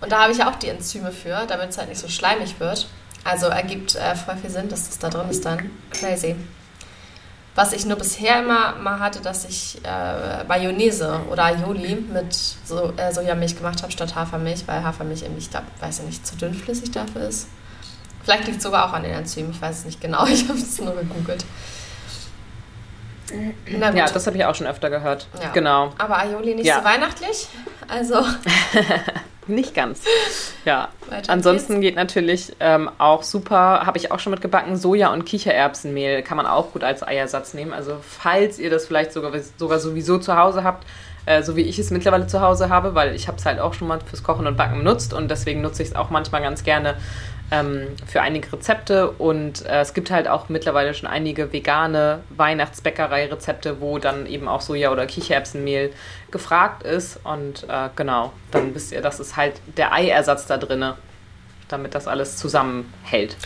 Und 0.00 0.12
da 0.12 0.22
habe 0.22 0.32
ich 0.32 0.38
ja 0.38 0.48
auch 0.48 0.56
die 0.56 0.68
Enzyme 0.68 1.10
für, 1.10 1.44
damit 1.48 1.70
es 1.70 1.78
halt 1.78 1.88
nicht 1.88 2.00
so 2.00 2.08
schleimig 2.08 2.60
wird. 2.60 2.88
Also 3.24 3.46
ergibt 3.46 3.96
äh, 3.96 4.14
voll 4.14 4.36
viel 4.36 4.50
Sinn, 4.50 4.68
dass 4.68 4.88
das 4.88 4.98
da 4.98 5.10
drin 5.10 5.28
ist 5.28 5.44
dann. 5.44 5.70
Crazy. 5.90 6.36
Was 7.58 7.72
ich 7.72 7.84
nur 7.86 7.96
bisher 7.96 8.38
immer 8.38 8.76
mal 8.76 9.00
hatte, 9.00 9.18
dass 9.20 9.44
ich 9.44 9.80
äh, 9.82 10.44
Mayonnaise 10.44 11.22
oder 11.28 11.46
Aioli 11.46 11.96
mit 11.96 12.32
so, 12.32 12.92
äh, 12.96 13.12
Sojamilch 13.12 13.56
gemacht 13.56 13.82
habe 13.82 13.90
statt 13.90 14.14
Hafermilch, 14.14 14.62
weil 14.68 14.84
Hafermilch 14.84 15.22
irgendwie, 15.22 15.40
ich 15.40 15.50
glaube, 15.50 15.66
weiß 15.80 15.98
ja 15.98 16.04
nicht, 16.04 16.24
zu 16.24 16.36
dünnflüssig 16.36 16.92
dafür 16.92 17.22
ist. 17.22 17.48
Vielleicht 18.22 18.46
liegt 18.46 18.58
es 18.58 18.62
sogar 18.62 18.88
auch 18.88 18.92
an 18.92 19.02
den 19.02 19.10
Enzymen, 19.10 19.50
ich 19.50 19.60
weiß 19.60 19.80
es 19.80 19.84
nicht 19.86 20.00
genau, 20.00 20.24
ich 20.32 20.48
habe 20.48 20.56
es 20.56 20.80
nur 20.80 20.94
gegoogelt. 20.94 21.44
Ja, 23.66 23.90
das 23.90 24.26
habe 24.28 24.36
ich 24.36 24.44
auch 24.44 24.54
schon 24.54 24.68
öfter 24.68 24.88
gehört. 24.88 25.26
Ja. 25.42 25.50
Genau. 25.50 25.92
Aber 25.98 26.16
Aioli 26.16 26.54
nicht 26.54 26.66
ja. 26.66 26.78
so 26.78 26.84
weihnachtlich, 26.84 27.48
also... 27.88 28.22
Nicht 29.48 29.74
ganz. 29.74 30.02
Ja. 30.64 30.88
Weiter 31.08 31.32
Ansonsten 31.32 31.80
geht's. 31.80 31.82
geht 31.82 31.96
natürlich 31.96 32.56
ähm, 32.60 32.90
auch 32.98 33.22
super, 33.22 33.86
habe 33.86 33.96
ich 33.96 34.12
auch 34.12 34.18
schon 34.18 34.32
mitgebacken, 34.32 34.76
Soja- 34.76 35.14
und 35.14 35.24
Kichererbsenmehl 35.24 36.20
kann 36.22 36.36
man 36.36 36.44
auch 36.44 36.72
gut 36.72 36.84
als 36.84 37.02
Eiersatz 37.02 37.54
nehmen. 37.54 37.72
Also 37.72 37.96
falls 38.02 38.58
ihr 38.58 38.68
das 38.68 38.84
vielleicht 38.86 39.12
sogar, 39.12 39.32
sogar 39.56 39.78
sowieso 39.78 40.18
zu 40.18 40.36
Hause 40.36 40.64
habt, 40.64 40.84
äh, 41.24 41.42
so 41.42 41.56
wie 41.56 41.62
ich 41.62 41.78
es 41.78 41.90
mittlerweile 41.90 42.26
zu 42.26 42.42
Hause 42.42 42.68
habe, 42.68 42.94
weil 42.94 43.14
ich 43.14 43.28
habe 43.28 43.38
es 43.38 43.46
halt 43.46 43.60
auch 43.60 43.72
schon 43.72 43.88
mal 43.88 44.00
fürs 44.00 44.22
Kochen 44.22 44.46
und 44.46 44.58
Backen 44.58 44.78
benutzt 44.78 45.14
und 45.14 45.30
deswegen 45.30 45.62
nutze 45.62 45.82
ich 45.82 45.90
es 45.90 45.94
auch 45.94 46.10
manchmal 46.10 46.42
ganz 46.42 46.64
gerne 46.64 46.96
ähm, 47.50 47.88
für 48.06 48.20
einige 48.20 48.52
Rezepte 48.52 49.10
und 49.10 49.64
äh, 49.64 49.80
es 49.80 49.94
gibt 49.94 50.10
halt 50.10 50.28
auch 50.28 50.48
mittlerweile 50.48 50.94
schon 50.94 51.08
einige 51.08 51.52
vegane 51.52 52.20
Weihnachtsbäckerei-Rezepte, 52.30 53.80
wo 53.80 53.98
dann 53.98 54.26
eben 54.26 54.48
auch 54.48 54.60
Soja- 54.60 54.90
oder 54.90 55.06
Kichererbsenmehl 55.06 55.92
gefragt 56.30 56.82
ist 56.82 57.20
und 57.24 57.64
äh, 57.68 57.88
genau, 57.96 58.32
dann 58.50 58.74
wisst 58.74 58.92
ihr, 58.92 59.00
das 59.00 59.20
ist 59.20 59.36
halt 59.36 59.60
der 59.76 59.92
Eiersatz 59.92 60.46
da 60.46 60.58
drinne, 60.58 60.96
damit 61.68 61.94
das 61.94 62.06
alles 62.06 62.36
zusammenhält. 62.36 63.36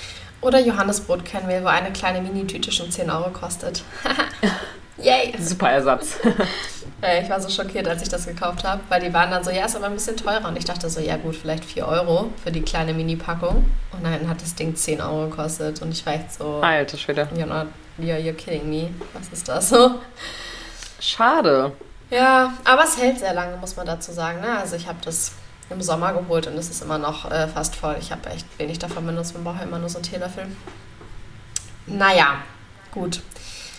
Oder 0.41 0.59
Johannesbrotkernmehl, 0.59 1.63
wo 1.63 1.69
eine 1.69 1.93
kleine 1.93 2.21
Mini-Tüte 2.21 2.73
schon 2.73 2.91
10 2.91 3.09
Euro 3.11 3.31
kostet. 3.31 3.85
Yay! 4.99 5.35
Super 5.39 5.71
Ersatz. 5.71 6.19
ich 7.03 7.29
war 7.29 7.41
so 7.41 7.49
schockiert, 7.49 7.89
als 7.89 8.03
ich 8.03 8.09
das 8.09 8.27
gekauft 8.27 8.63
habe, 8.65 8.81
weil 8.89 9.01
die 9.01 9.13
waren 9.13 9.31
dann 9.31 9.43
so, 9.43 9.51
ja, 9.51 9.65
ist 9.65 9.75
aber 9.75 9.87
ein 9.87 9.95
bisschen 9.95 10.17
teurer. 10.17 10.47
Und 10.47 10.57
ich 10.57 10.65
dachte 10.65 10.89
so, 10.89 11.01
ja 11.01 11.17
gut, 11.17 11.35
vielleicht 11.35 11.65
4 11.65 11.87
Euro 11.87 12.31
für 12.43 12.53
die 12.53 12.63
kleine 12.63 12.95
Mini-Packung. 12.95 13.65
Und 13.93 14.05
dann 14.05 14.29
hat 14.29 14.41
das 14.41 14.55
Ding 14.55 14.77
10 14.77 15.01
Euro 15.01 15.29
gekostet. 15.29 15.83
Und 15.83 15.91
ich 15.91 16.07
war 16.07 16.15
echt 16.15 16.33
so... 16.33 16.61
Alter 16.61 16.97
Schwede. 16.97 17.29
You're, 17.35 17.47
not, 17.47 17.67
you're, 17.99 18.19
you're 18.19 18.33
kidding 18.33 18.69
me. 18.71 18.91
Was 19.15 19.29
ist 19.33 19.49
das 19.49 19.71
so? 19.71 19.97
Schade. 21.01 21.73
Ja, 22.11 22.53
aber 22.65 22.85
es 22.85 22.97
hält 22.97 23.19
sehr 23.19 23.35
lange, 23.35 23.57
muss 23.57 23.75
man 23.75 23.87
dazu 23.87 24.13
sagen. 24.13 24.41
Ne? 24.41 24.59
Also 24.59 24.77
ich 24.77 24.87
habe 24.87 24.99
das 25.05 25.33
im 25.71 25.83
Sommer 25.83 26.13
geholt 26.13 26.47
und 26.47 26.57
es 26.57 26.71
ist 26.71 26.83
immer 26.83 26.99
noch 26.99 27.29
äh, 27.31 27.49
fast 27.49 27.75
voll. 27.75 27.97
Ich 27.99 28.13
habe 28.13 28.29
echt 28.31 28.47
wenig 28.59 28.79
davon 28.79 29.07
benutzt. 29.07 29.35
Man 29.35 29.43
braucht 29.43 29.63
immer 29.63 29.79
nur 29.79 29.89
so 29.89 29.99
einen 29.99 30.05
Teelöffel. 30.05 30.47
Naja, 31.87 32.37
gut. 32.93 33.23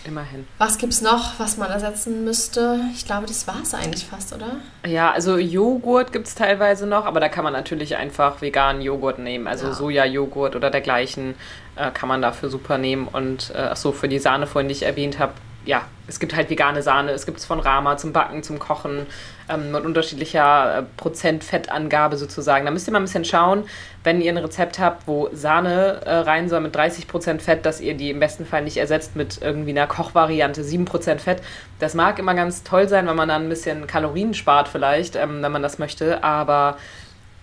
Immerhin. 0.06 0.46
Was 0.58 0.76
gibt 0.76 0.92
es 0.92 1.00
noch, 1.00 1.38
was 1.38 1.56
man 1.56 1.70
ersetzen 1.70 2.24
müsste? 2.24 2.80
Ich 2.94 3.06
glaube, 3.06 3.26
das 3.26 3.46
war 3.46 3.60
es 3.62 3.72
eigentlich 3.72 4.04
fast, 4.04 4.34
oder? 4.34 4.56
Ja, 4.86 5.10
also 5.12 5.38
Joghurt 5.38 6.12
gibt 6.12 6.26
es 6.26 6.34
teilweise 6.34 6.86
noch, 6.86 7.06
aber 7.06 7.20
da 7.20 7.28
kann 7.28 7.42
man 7.42 7.54
natürlich 7.54 7.96
einfach 7.96 8.42
veganen 8.42 8.82
Joghurt 8.82 9.18
nehmen. 9.18 9.46
Also 9.46 9.68
ja. 9.68 9.72
Soja-Joghurt 9.72 10.56
oder 10.56 10.70
dergleichen 10.70 11.34
äh, 11.76 11.90
kann 11.90 12.08
man 12.08 12.20
dafür 12.20 12.50
super 12.50 12.76
nehmen. 12.76 13.08
Und 13.08 13.52
äh, 13.54 13.58
achso, 13.58 13.92
für 13.92 14.08
die 14.08 14.18
Sahne 14.18 14.46
vorhin, 14.46 14.68
die 14.68 14.74
ich 14.74 14.82
erwähnt 14.82 15.18
habe, 15.18 15.32
ja, 15.64 15.86
es 16.06 16.20
gibt 16.20 16.36
halt 16.36 16.50
vegane 16.50 16.82
Sahne, 16.82 17.12
es 17.12 17.24
gibt 17.24 17.38
es 17.38 17.44
von 17.44 17.60
Rama 17.60 17.96
zum 17.96 18.12
Backen, 18.12 18.42
zum 18.42 18.58
Kochen 18.58 19.06
ähm, 19.48 19.72
mit 19.72 19.84
unterschiedlicher 19.84 20.78
äh, 20.78 20.82
Prozentfettangabe 20.96 22.16
sozusagen. 22.16 22.64
Da 22.66 22.70
müsst 22.70 22.86
ihr 22.86 22.92
mal 22.92 23.00
ein 23.00 23.04
bisschen 23.04 23.24
schauen, 23.24 23.64
wenn 24.02 24.20
ihr 24.20 24.32
ein 24.32 24.38
Rezept 24.38 24.78
habt, 24.78 25.06
wo 25.06 25.30
Sahne 25.32 26.00
äh, 26.04 26.14
rein 26.16 26.48
soll 26.48 26.60
mit 26.60 26.76
30% 26.76 27.40
Fett, 27.40 27.64
dass 27.64 27.80
ihr 27.80 27.94
die 27.94 28.10
im 28.10 28.20
besten 28.20 28.44
Fall 28.44 28.62
nicht 28.62 28.76
ersetzt 28.76 29.16
mit 29.16 29.40
irgendwie 29.40 29.70
einer 29.70 29.86
Kochvariante 29.86 30.62
7% 30.62 31.18
Fett. 31.18 31.42
Das 31.78 31.94
mag 31.94 32.18
immer 32.18 32.34
ganz 32.34 32.62
toll 32.62 32.88
sein, 32.88 33.06
wenn 33.06 33.16
man 33.16 33.28
dann 33.28 33.44
ein 33.44 33.48
bisschen 33.48 33.86
Kalorien 33.86 34.34
spart 34.34 34.68
vielleicht, 34.68 35.16
ähm, 35.16 35.42
wenn 35.42 35.52
man 35.52 35.62
das 35.62 35.78
möchte, 35.78 36.22
aber 36.22 36.76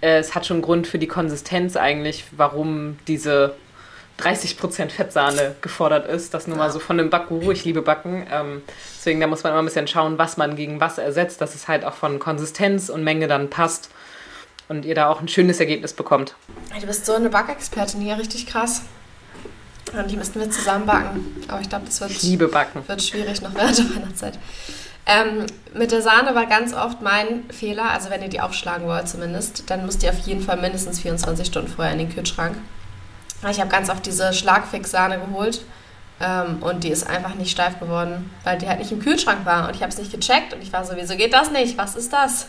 äh, 0.01 0.17
es 0.19 0.35
hat 0.35 0.45
schon 0.45 0.57
einen 0.57 0.63
Grund 0.63 0.85
für 0.87 0.99
die 0.99 1.07
Konsistenz 1.07 1.75
eigentlich, 1.75 2.25
warum 2.31 2.99
diese 3.07 3.55
30% 4.19 4.89
Fettsahne 4.89 5.55
gefordert 5.61 6.07
ist. 6.07 6.33
Das 6.33 6.47
nur 6.47 6.57
mal 6.57 6.71
so 6.71 6.79
von 6.79 6.99
einem 6.99 7.09
Backguru. 7.09 7.51
Ich 7.51 7.65
liebe 7.65 7.81
Backen. 7.81 8.27
Ähm, 8.31 8.61
deswegen, 8.97 9.19
da 9.19 9.27
muss 9.27 9.43
man 9.43 9.53
immer 9.53 9.61
ein 9.61 9.65
bisschen 9.65 9.87
schauen, 9.87 10.17
was 10.17 10.37
man 10.37 10.55
gegen 10.55 10.79
was 10.79 10.97
ersetzt, 10.97 11.41
dass 11.41 11.55
es 11.55 11.67
halt 11.67 11.85
auch 11.85 11.93
von 11.93 12.19
Konsistenz 12.19 12.89
und 12.89 13.03
Menge 13.03 13.27
dann 13.27 13.49
passt 13.49 13.89
und 14.69 14.85
ihr 14.85 14.95
da 14.95 15.09
auch 15.09 15.21
ein 15.21 15.27
schönes 15.27 15.59
Ergebnis 15.59 15.93
bekommt. 15.93 16.35
Du 16.79 16.87
bist 16.87 17.05
so 17.05 17.13
eine 17.13 17.29
Backexpertin 17.29 18.01
hier, 18.01 18.17
richtig 18.17 18.47
krass. 18.47 18.83
Und 19.93 20.09
die 20.09 20.15
müssten 20.15 20.39
wir 20.39 20.49
zusammen 20.49 20.85
backen. 20.85 21.43
Aber 21.47 21.59
ich 21.59 21.67
glaube, 21.67 21.85
das 21.85 21.99
wird, 21.99 22.11
ich 22.11 22.23
liebe 22.23 22.47
Backen. 22.47 22.87
wird 22.87 23.01
schwierig 23.01 23.41
noch 23.41 23.53
während 23.53 23.77
der 23.77 23.95
Weihnachtszeit. 23.95 24.39
Ähm, 25.05 25.45
mit 25.73 25.91
der 25.91 26.01
Sahne 26.01 26.35
war 26.35 26.45
ganz 26.45 26.73
oft 26.73 27.01
mein 27.01 27.49
Fehler, 27.49 27.89
also 27.89 28.09
wenn 28.09 28.21
ihr 28.21 28.29
die 28.29 28.39
aufschlagen 28.39 28.87
wollt 28.87 29.09
zumindest, 29.09 29.69
dann 29.69 29.85
müsst 29.85 30.03
ihr 30.03 30.11
auf 30.11 30.19
jeden 30.19 30.41
Fall 30.41 30.57
mindestens 30.57 30.99
24 30.99 31.47
Stunden 31.47 31.69
vorher 31.69 31.91
in 31.91 31.99
den 31.99 32.13
Kühlschrank. 32.13 32.55
Ich 33.49 33.59
habe 33.59 33.69
ganz 33.69 33.89
oft 33.89 34.05
diese 34.05 34.33
Schlagfix-Sahne 34.33 35.19
geholt 35.19 35.61
ähm, 36.19 36.61
und 36.61 36.83
die 36.83 36.89
ist 36.89 37.07
einfach 37.07 37.35
nicht 37.35 37.51
steif 37.51 37.79
geworden, 37.79 38.29
weil 38.43 38.57
die 38.57 38.67
halt 38.67 38.79
nicht 38.79 38.91
im 38.91 38.99
Kühlschrank 38.99 39.45
war 39.45 39.67
und 39.67 39.75
ich 39.75 39.81
habe 39.81 39.91
es 39.91 39.97
nicht 39.97 40.11
gecheckt 40.11 40.53
und 40.53 40.61
ich 40.61 40.71
war 40.71 40.85
so, 40.85 40.93
wieso 40.95 41.15
geht 41.15 41.33
das 41.33 41.51
nicht? 41.51 41.77
Was 41.77 41.95
ist 41.95 42.13
das? 42.13 42.47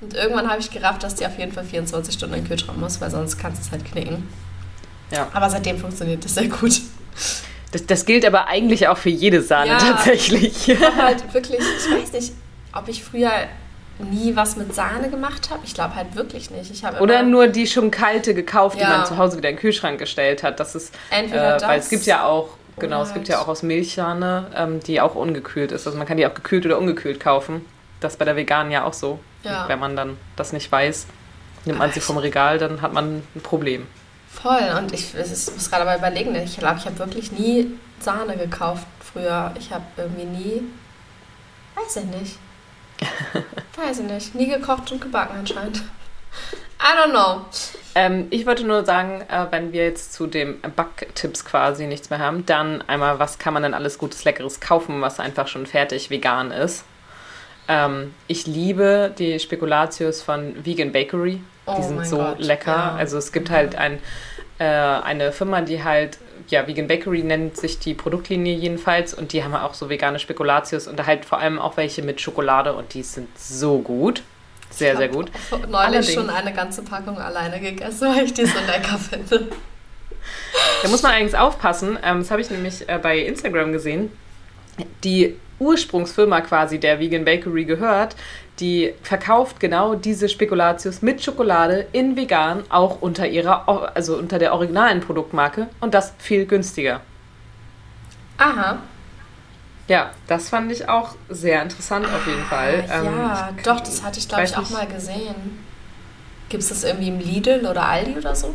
Und 0.00 0.14
irgendwann 0.14 0.50
habe 0.50 0.60
ich 0.60 0.70
gerafft, 0.70 1.04
dass 1.04 1.14
die 1.14 1.26
auf 1.26 1.38
jeden 1.38 1.52
Fall 1.52 1.64
24 1.64 2.14
Stunden 2.14 2.34
in 2.34 2.40
den 2.42 2.48
Kühlschrank 2.48 2.78
muss, 2.78 3.00
weil 3.00 3.10
sonst 3.10 3.38
kannst 3.38 3.62
du 3.62 3.66
es 3.66 3.70
halt 3.70 3.84
knicken. 3.84 4.28
Ja. 5.12 5.28
Aber 5.32 5.48
seitdem 5.48 5.78
funktioniert 5.78 6.24
das 6.24 6.34
sehr 6.34 6.48
gut. 6.48 6.80
Das, 7.70 7.86
das 7.86 8.04
gilt 8.04 8.24
aber 8.24 8.48
eigentlich 8.48 8.88
auch 8.88 8.98
für 8.98 9.10
jede 9.10 9.42
Sahne 9.42 9.70
ja, 9.70 9.78
tatsächlich. 9.78 10.68
Ich 10.68 10.80
halt 10.96 11.32
wirklich, 11.32 11.60
ich 11.60 11.94
weiß 11.94 12.12
nicht, 12.12 12.32
ob 12.72 12.88
ich 12.88 13.04
früher 13.04 13.30
nie 13.98 14.34
was 14.34 14.56
mit 14.56 14.74
Sahne 14.74 15.10
gemacht 15.10 15.50
habe. 15.50 15.60
Ich 15.64 15.74
glaube 15.74 15.94
halt 15.94 16.14
wirklich 16.16 16.50
nicht. 16.50 16.70
Ich 16.70 16.84
Oder 17.00 17.22
nur 17.22 17.48
die 17.48 17.66
schon 17.66 17.90
kalte 17.90 18.34
gekauft, 18.34 18.78
ja. 18.78 18.86
die 18.86 18.90
man 18.90 19.06
zu 19.06 19.16
Hause 19.16 19.36
wieder 19.36 19.48
in 19.48 19.56
den 19.56 19.60
Kühlschrank 19.60 19.98
gestellt 19.98 20.42
hat. 20.42 20.60
Das 20.60 20.74
ist, 20.74 20.94
Entweder 21.10 21.56
äh, 21.56 21.58
das, 21.58 21.68
weil 21.68 21.80
es 21.80 21.88
gibt 21.88 22.06
ja 22.06 22.24
auch, 22.24 22.50
genau, 22.78 23.02
es 23.02 23.14
gibt 23.14 23.28
ja 23.28 23.40
auch 23.40 23.48
aus 23.48 23.62
Milchsahne, 23.62 24.46
ähm, 24.56 24.80
die 24.80 25.00
auch 25.00 25.14
ungekühlt 25.14 25.72
ist. 25.72 25.86
Also 25.86 25.98
man 25.98 26.06
kann 26.06 26.16
die 26.16 26.26
auch 26.26 26.34
gekühlt 26.34 26.66
oder 26.66 26.78
ungekühlt 26.78 27.20
kaufen. 27.20 27.64
Das 28.00 28.14
ist 28.14 28.18
bei 28.18 28.24
der 28.24 28.36
veganen 28.36 28.72
ja 28.72 28.84
auch 28.84 28.94
so. 28.94 29.20
Ja. 29.44 29.68
Wenn 29.68 29.78
man 29.78 29.96
dann 29.96 30.16
das 30.36 30.52
nicht 30.52 30.70
weiß, 30.70 31.06
nimmt 31.64 31.78
man 31.78 31.92
sie 31.92 32.00
vom 32.00 32.16
Regal, 32.16 32.58
dann 32.58 32.82
hat 32.82 32.92
man 32.92 33.22
ein 33.34 33.40
Problem. 33.42 33.86
Voll. 34.28 34.74
Und 34.78 34.92
ich, 34.92 35.14
ich 35.14 35.28
muss 35.28 35.70
gerade 35.70 35.84
mal 35.84 35.98
überlegen, 35.98 36.34
ich 36.34 36.56
glaube, 36.56 36.78
ich 36.78 36.86
habe 36.86 36.98
wirklich 36.98 37.32
nie 37.32 37.66
Sahne 38.00 38.36
gekauft 38.36 38.86
früher. 39.12 39.52
Ich 39.58 39.70
habe 39.72 39.84
irgendwie 39.96 40.24
nie, 40.24 40.62
weiß 41.76 41.96
ich 41.96 42.04
nicht. 42.04 42.38
weiß 43.76 44.00
ich 44.00 44.06
nicht. 44.06 44.34
Nie 44.34 44.48
gekocht 44.48 44.90
und 44.92 45.00
gebacken 45.00 45.36
anscheinend. 45.38 45.82
I 46.80 46.96
don't 46.98 47.10
know. 47.10 47.44
Ähm, 47.94 48.26
ich 48.30 48.46
wollte 48.46 48.64
nur 48.64 48.84
sagen, 48.84 49.22
äh, 49.28 49.46
wenn 49.50 49.72
wir 49.72 49.84
jetzt 49.84 50.12
zu 50.12 50.26
den 50.26 50.60
Backtipps 50.60 51.44
quasi 51.44 51.86
nichts 51.86 52.10
mehr 52.10 52.18
haben, 52.18 52.44
dann 52.46 52.82
einmal, 52.82 53.18
was 53.18 53.38
kann 53.38 53.54
man 53.54 53.62
denn 53.62 53.74
alles 53.74 53.98
Gutes, 53.98 54.24
Leckeres 54.24 54.60
kaufen, 54.60 55.00
was 55.00 55.20
einfach 55.20 55.46
schon 55.46 55.66
fertig 55.66 56.10
vegan 56.10 56.50
ist? 56.50 56.84
Ähm, 57.68 58.14
ich 58.26 58.46
liebe 58.46 59.12
die 59.16 59.38
Spekulatius 59.38 60.22
von 60.22 60.64
Vegan 60.64 60.90
Bakery. 60.90 61.34
Die 61.34 61.42
oh 61.66 61.82
sind 61.82 62.06
so 62.06 62.16
Gott, 62.16 62.40
lecker. 62.40 62.72
Ja. 62.72 62.94
Also 62.96 63.18
es 63.18 63.30
gibt 63.30 63.50
halt 63.50 63.76
ein, 63.76 64.00
äh, 64.58 64.64
eine 64.64 65.30
Firma, 65.30 65.60
die 65.60 65.84
halt, 65.84 66.18
ja, 66.52 66.66
Vegan 66.66 66.86
Bakery 66.86 67.22
nennt 67.22 67.56
sich 67.56 67.78
die 67.78 67.94
Produktlinie 67.94 68.54
jedenfalls 68.54 69.14
und 69.14 69.32
die 69.32 69.42
haben 69.42 69.54
auch 69.54 69.74
so 69.74 69.88
vegane 69.88 70.18
Spekulatius 70.18 70.86
und 70.86 71.04
halt 71.04 71.24
vor 71.24 71.38
allem 71.38 71.58
auch 71.58 71.76
welche 71.76 72.02
mit 72.02 72.20
Schokolade 72.20 72.74
und 72.74 72.94
die 72.94 73.02
sind 73.02 73.28
so 73.38 73.78
gut. 73.78 74.22
Sehr, 74.70 74.96
sehr 74.96 75.08
gut. 75.08 75.30
Ich 75.34 75.52
habe 75.52 75.66
neulich 75.66 75.76
Allerdings, 75.76 76.14
schon 76.14 76.30
eine 76.30 76.52
ganze 76.52 76.82
Packung 76.82 77.18
alleine 77.18 77.60
gegessen, 77.60 78.08
weil 78.14 78.24
ich 78.24 78.34
die 78.34 78.46
so 78.46 78.58
lecker 78.60 78.98
finde. 78.98 79.48
Da 80.82 80.88
muss 80.88 81.02
man 81.02 81.12
eigentlich 81.12 81.36
aufpassen. 81.36 81.98
Ähm, 82.02 82.20
das 82.20 82.30
habe 82.30 82.40
ich 82.40 82.50
nämlich 82.50 82.88
äh, 82.88 82.98
bei 82.98 83.18
Instagram 83.18 83.72
gesehen. 83.72 84.10
Die 85.04 85.36
Ursprungsfirma 85.58 86.40
quasi, 86.40 86.78
der 86.78 86.98
Vegan 87.00 87.24
Bakery 87.24 87.64
gehört, 87.64 88.16
die 88.60 88.94
verkauft 89.02 89.60
genau 89.60 89.94
diese 89.94 90.28
Spekulatius 90.28 91.02
mit 91.02 91.22
Schokolade 91.22 91.86
in 91.92 92.16
vegan 92.16 92.64
auch 92.68 93.00
unter 93.00 93.26
ihrer, 93.26 93.92
also 93.96 94.16
unter 94.16 94.38
der 94.38 94.52
originalen 94.52 95.00
Produktmarke 95.00 95.68
und 95.80 95.94
das 95.94 96.12
viel 96.18 96.46
günstiger. 96.46 97.00
Aha. 98.38 98.78
Ja, 99.88 100.10
das 100.26 100.48
fand 100.48 100.70
ich 100.70 100.88
auch 100.88 101.16
sehr 101.28 101.62
interessant 101.62 102.06
auf 102.06 102.26
jeden 102.26 102.44
Fall. 102.44 102.84
Ah, 102.88 103.02
ja, 103.02 103.48
ähm, 103.48 103.56
doch, 103.64 103.80
das 103.80 104.02
hatte 104.02 104.18
ich 104.18 104.28
glaube 104.28 104.44
ich 104.44 104.56
auch 104.56 104.70
mal 104.70 104.86
gesehen. 104.86 105.34
Gibt 106.48 106.62
es 106.62 106.68
das 106.68 106.84
irgendwie 106.84 107.08
im 107.08 107.18
Lidl 107.18 107.66
oder 107.66 107.84
Aldi 107.88 108.16
oder 108.18 108.36
so? 108.36 108.54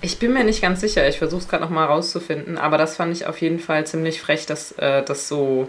Ich 0.00 0.18
bin 0.18 0.32
mir 0.32 0.44
nicht 0.44 0.62
ganz 0.62 0.80
sicher. 0.80 1.08
Ich 1.08 1.18
versuche 1.18 1.40
es 1.40 1.48
gerade 1.48 1.64
nochmal 1.64 1.86
rauszufinden. 1.86 2.58
Aber 2.58 2.78
das 2.78 2.96
fand 2.96 3.12
ich 3.12 3.26
auf 3.26 3.40
jeden 3.40 3.58
Fall 3.58 3.86
ziemlich 3.86 4.20
frech, 4.20 4.46
dass 4.46 4.72
äh, 4.72 5.02
das 5.02 5.28
so 5.28 5.68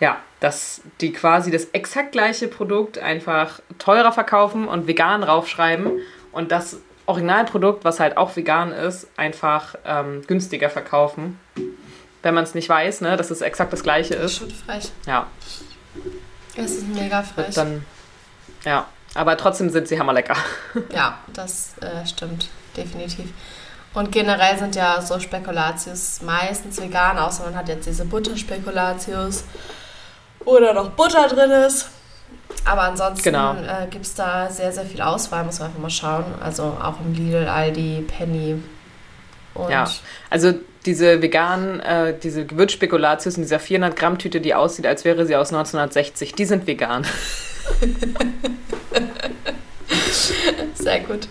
ja, 0.00 0.18
dass 0.40 0.80
die 1.00 1.12
quasi 1.12 1.50
das 1.50 1.66
exakt 1.72 2.12
gleiche 2.12 2.48
Produkt 2.48 2.98
einfach 2.98 3.60
teurer 3.78 4.12
verkaufen 4.12 4.68
und 4.68 4.86
vegan 4.86 5.22
draufschreiben 5.22 6.00
und 6.32 6.52
das 6.52 6.78
Originalprodukt, 7.06 7.84
was 7.84 8.00
halt 8.00 8.16
auch 8.16 8.36
vegan 8.36 8.70
ist, 8.70 9.08
einfach 9.16 9.74
ähm, 9.86 10.22
günstiger 10.26 10.68
verkaufen. 10.68 11.40
Wenn 12.22 12.34
man 12.34 12.44
es 12.44 12.54
nicht 12.54 12.68
weiß, 12.68 13.00
ne, 13.00 13.16
dass 13.16 13.30
es 13.30 13.40
exakt 13.40 13.72
das 13.72 13.82
gleiche 13.82 14.14
ist 14.14 14.36
schon 14.36 14.50
frech. 14.50 14.90
Ja. 15.06 15.26
Es 16.54 16.72
ist 16.72 16.88
mega 16.88 17.22
frech. 17.22 17.54
Dann, 17.54 17.84
ja, 18.64 18.86
aber 19.14 19.36
trotzdem 19.36 19.70
sind 19.70 19.88
sie 19.88 19.98
hammerlecker. 19.98 20.36
Ja, 20.92 21.18
das 21.32 21.76
äh, 21.80 22.06
stimmt, 22.06 22.48
definitiv. 22.76 23.32
Und 23.94 24.12
generell 24.12 24.58
sind 24.58 24.76
ja 24.76 25.00
so 25.00 25.18
Spekulatius 25.18 26.20
meistens 26.22 26.80
vegan, 26.80 27.18
außer 27.18 27.44
man 27.44 27.56
hat 27.56 27.68
jetzt 27.68 27.86
diese 27.86 28.04
Butterspekulatius 28.04 29.44
oder 30.48 30.72
noch 30.72 30.90
Butter 30.90 31.28
drin 31.28 31.50
ist. 31.50 31.88
Aber 32.64 32.82
ansonsten 32.82 33.22
genau. 33.22 33.54
äh, 33.54 33.86
gibt 33.90 34.04
es 34.04 34.14
da 34.14 34.50
sehr, 34.50 34.72
sehr 34.72 34.84
viel 34.84 35.00
Auswahl, 35.00 35.44
muss 35.44 35.58
man 35.58 35.68
einfach 35.68 35.80
mal 35.80 35.90
schauen. 35.90 36.24
Also 36.40 36.76
auch 36.82 36.96
im 37.04 37.14
Lidl, 37.14 37.46
Aldi, 37.46 38.04
Penny. 38.06 38.62
Und 39.54 39.70
ja, 39.70 39.88
also 40.30 40.54
diese 40.84 41.22
veganen, 41.22 41.80
äh, 41.80 42.18
diese 42.18 42.46
Gewürzspekulatius 42.46 43.36
in 43.36 43.42
dieser 43.42 43.60
400 43.60 43.96
Gramm 43.96 44.18
Tüte, 44.18 44.40
die 44.40 44.54
aussieht, 44.54 44.86
als 44.86 45.04
wäre 45.04 45.26
sie 45.26 45.36
aus 45.36 45.52
1960, 45.52 46.34
die 46.34 46.44
sind 46.44 46.66
vegan. 46.66 47.06
sehr 50.74 51.00
gut. 51.00 51.28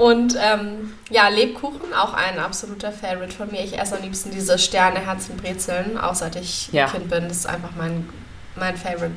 Und 0.00 0.34
ähm, 0.40 0.94
ja, 1.10 1.28
Lebkuchen, 1.28 1.92
auch 1.92 2.14
ein 2.14 2.38
absoluter 2.38 2.90
Favorite 2.90 3.34
von 3.34 3.50
mir. 3.50 3.62
Ich 3.62 3.78
esse 3.78 3.98
am 3.98 4.02
liebsten 4.02 4.30
diese 4.30 4.58
Sterne, 4.58 4.98
Herzen, 4.98 5.36
Brezeln, 5.36 5.98
auch 5.98 6.14
seit 6.14 6.36
ich 6.36 6.72
ja. 6.72 6.86
Kind 6.86 7.10
bin. 7.10 7.24
Das 7.28 7.36
ist 7.36 7.46
einfach 7.46 7.72
mein, 7.76 8.08
mein 8.56 8.78
Favorite, 8.78 9.12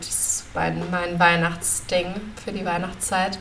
mein, 0.54 0.84
mein 0.92 1.18
Weihnachtsding 1.18 2.08
für 2.44 2.52
die 2.52 2.66
Weihnachtszeit. 2.66 3.40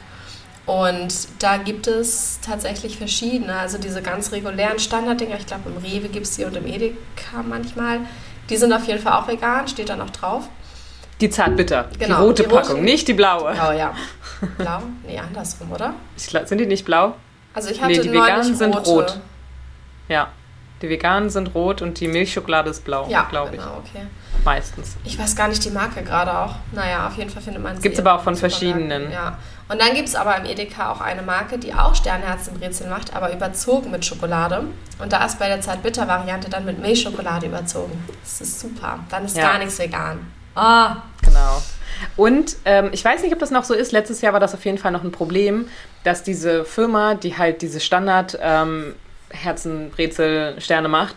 Und 0.67 1.13
da 1.41 1.57
gibt 1.57 1.89
es 1.89 2.39
tatsächlich 2.43 2.97
verschiedene, 2.97 3.59
also 3.59 3.77
diese 3.77 4.03
ganz 4.03 4.31
regulären 4.31 4.79
Standarddinger. 4.79 5.35
Ich 5.37 5.47
glaube, 5.47 5.69
im 5.69 5.79
Rewe 5.79 6.11
gibt 6.11 6.27
es 6.27 6.37
die 6.37 6.45
und 6.45 6.57
im 6.57 6.67
Edeka 6.69 7.43
manchmal. 7.45 8.03
Die 8.51 8.57
sind 8.57 8.73
auf 8.73 8.87
jeden 8.87 9.01
Fall 9.01 9.15
auch 9.15 9.27
vegan, 9.27 9.67
steht 9.67 9.89
da 9.89 9.97
noch 9.97 10.11
drauf. 10.11 10.49
Die 11.21 11.29
Zartbitter, 11.29 11.89
genau, 11.99 12.19
die 12.19 12.23
rote 12.23 12.43
die 12.45 12.49
Packung, 12.49 12.77
rote, 12.77 12.85
nicht 12.85 13.09
die 13.09 13.15
blaue. 13.15 13.53
Blau, 13.53 13.73
ja. 13.73 13.95
Blau? 14.59 14.83
Nee, 15.05 15.19
andersrum, 15.19 15.73
oder? 15.73 15.95
Ich, 16.17 16.27
sind 16.27 16.59
die 16.59 16.67
nicht 16.67 16.85
blau? 16.85 17.17
Also 17.55 17.71
ich 17.71 17.81
hatte 17.81 17.93
nee, 17.93 18.01
die 18.01 18.13
Veganen 18.13 18.55
sind 18.55 18.75
rote. 18.75 18.91
rot. 18.91 19.21
Ja, 20.09 20.29
die 20.83 20.89
Veganen 20.89 21.31
sind 21.31 21.55
rot 21.55 21.81
und 21.81 22.01
die 22.01 22.09
Milchschokolade 22.09 22.71
ist 22.71 22.85
blau, 22.85 23.07
ja, 23.09 23.23
glaube 23.31 23.53
genau, 23.53 23.83
ich. 23.85 23.91
okay. 23.91 24.07
Meistens. 24.45 24.97
Ich 25.05 25.17
weiß 25.17 25.37
gar 25.37 25.47
nicht 25.47 25.65
die 25.65 25.71
Marke 25.71 26.03
gerade 26.03 26.37
auch. 26.37 26.57
Naja, 26.73 27.07
auf 27.07 27.17
jeden 27.17 27.31
Fall 27.31 27.43
findet 27.43 27.63
man 27.63 27.77
sie. 27.77 27.83
Gibt 27.83 27.95
es 27.95 28.01
aber 28.01 28.15
auch 28.15 28.23
von 28.23 28.35
verschiedenen. 28.35 29.13
Ja. 29.13 29.39
Und 29.69 29.81
dann 29.81 29.95
gibt 29.95 30.09
es 30.09 30.17
aber 30.17 30.37
im 30.37 30.45
Edeka 30.45 30.91
auch 30.91 31.01
eine 31.01 31.23
Marke, 31.23 31.59
die 31.59 31.73
auch 31.73 31.95
Sternherzenbrezel 31.95 32.89
macht, 32.89 33.15
aber 33.15 33.33
überzogen 33.33 33.93
mit 33.93 34.05
Schokolade. 34.05 34.65
Und 34.99 35.13
da 35.13 35.25
ist 35.25 35.39
bei 35.39 35.47
der 35.47 35.61
Zartbitter-Variante 35.61 36.51
dann 36.51 36.65
mit 36.65 36.81
Milchschokolade 36.81 37.47
überzogen. 37.47 38.05
Das 38.23 38.41
ist 38.41 38.59
super. 38.59 38.99
Dann 39.09 39.25
ist 39.25 39.37
ja. 39.37 39.45
gar 39.45 39.59
nichts 39.59 39.79
vegan. 39.79 40.27
Ah. 40.57 40.97
Genau. 41.23 41.63
Und 42.17 42.57
ähm, 42.65 42.91
ich 42.93 43.05
weiß 43.05 43.23
nicht, 43.23 43.33
ob 43.33 43.39
das 43.39 43.51
noch 43.51 43.65
so 43.65 43.75
ist. 43.75 43.93
Letztes 43.93 44.21
Jahr 44.21 44.33
war 44.33 44.41
das 44.41 44.55
auf 44.55 44.65
jeden 44.65 44.79
Fall 44.79 44.93
noch 44.93 45.05
ein 45.05 45.13
Problem, 45.13 45.69
dass 46.05 46.23
diese 46.23 46.65
Firma, 46.65 47.15
die 47.15 47.37
halt 47.37 47.63
diese 47.63 47.81
Standard 47.81 48.39
ähm, 48.41 48.95
Herzenbrezel 49.31 50.61
Sterne 50.61 50.89
macht, 50.89 51.17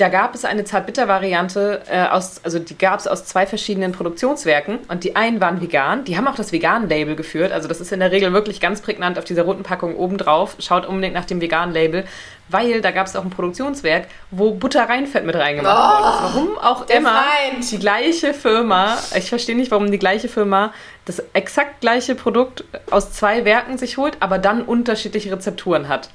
da 0.00 0.08
gab 0.08 0.34
es 0.34 0.44
eine 0.44 0.64
Zartbitter-Variante 0.64 1.82
äh, 1.86 1.98
also 1.98 2.58
die 2.58 2.78
gab 2.78 3.00
es 3.00 3.06
aus 3.06 3.26
zwei 3.26 3.46
verschiedenen 3.46 3.92
Produktionswerken 3.92 4.78
und 4.88 5.04
die 5.04 5.14
einen 5.14 5.40
waren 5.40 5.60
vegan, 5.60 6.04
die 6.04 6.16
haben 6.16 6.26
auch 6.26 6.36
das 6.36 6.52
Vegan-Label 6.52 7.16
geführt, 7.16 7.52
also 7.52 7.68
das 7.68 7.80
ist 7.80 7.92
in 7.92 8.00
der 8.00 8.10
Regel 8.10 8.32
wirklich 8.32 8.60
ganz 8.60 8.80
prägnant 8.80 9.18
auf 9.18 9.24
dieser 9.24 9.42
roten 9.42 9.62
Packung 9.62 9.96
oben 9.96 10.16
drauf, 10.16 10.56
schaut 10.58 10.86
unbedingt 10.86 11.14
nach 11.14 11.26
dem 11.26 11.40
Vegan-Label, 11.40 12.04
weil 12.50 12.80
da 12.80 12.90
gab 12.90 13.06
es 13.06 13.16
auch 13.16 13.24
ein 13.24 13.30
Produktionswerk, 13.30 14.08
wo 14.30 14.52
Butterreinfett 14.52 15.24
mit 15.24 15.36
reingemacht 15.36 15.76
oh, 15.76 16.04
wurde. 16.04 16.34
Warum 16.34 16.58
auch 16.58 16.88
immer 16.88 17.22
Feind. 17.22 17.70
die 17.70 17.78
gleiche 17.78 18.34
Firma, 18.34 18.98
ich 19.14 19.28
verstehe 19.28 19.56
nicht, 19.56 19.70
warum 19.70 19.90
die 19.90 19.98
gleiche 19.98 20.28
Firma 20.28 20.72
das 21.04 21.22
exakt 21.32 21.80
gleiche 21.80 22.14
Produkt 22.14 22.64
aus 22.90 23.12
zwei 23.12 23.44
Werken 23.44 23.78
sich 23.78 23.96
holt, 23.96 24.16
aber 24.20 24.38
dann 24.38 24.62
unterschiedliche 24.62 25.32
Rezepturen 25.32 25.88
hat. 25.88 26.10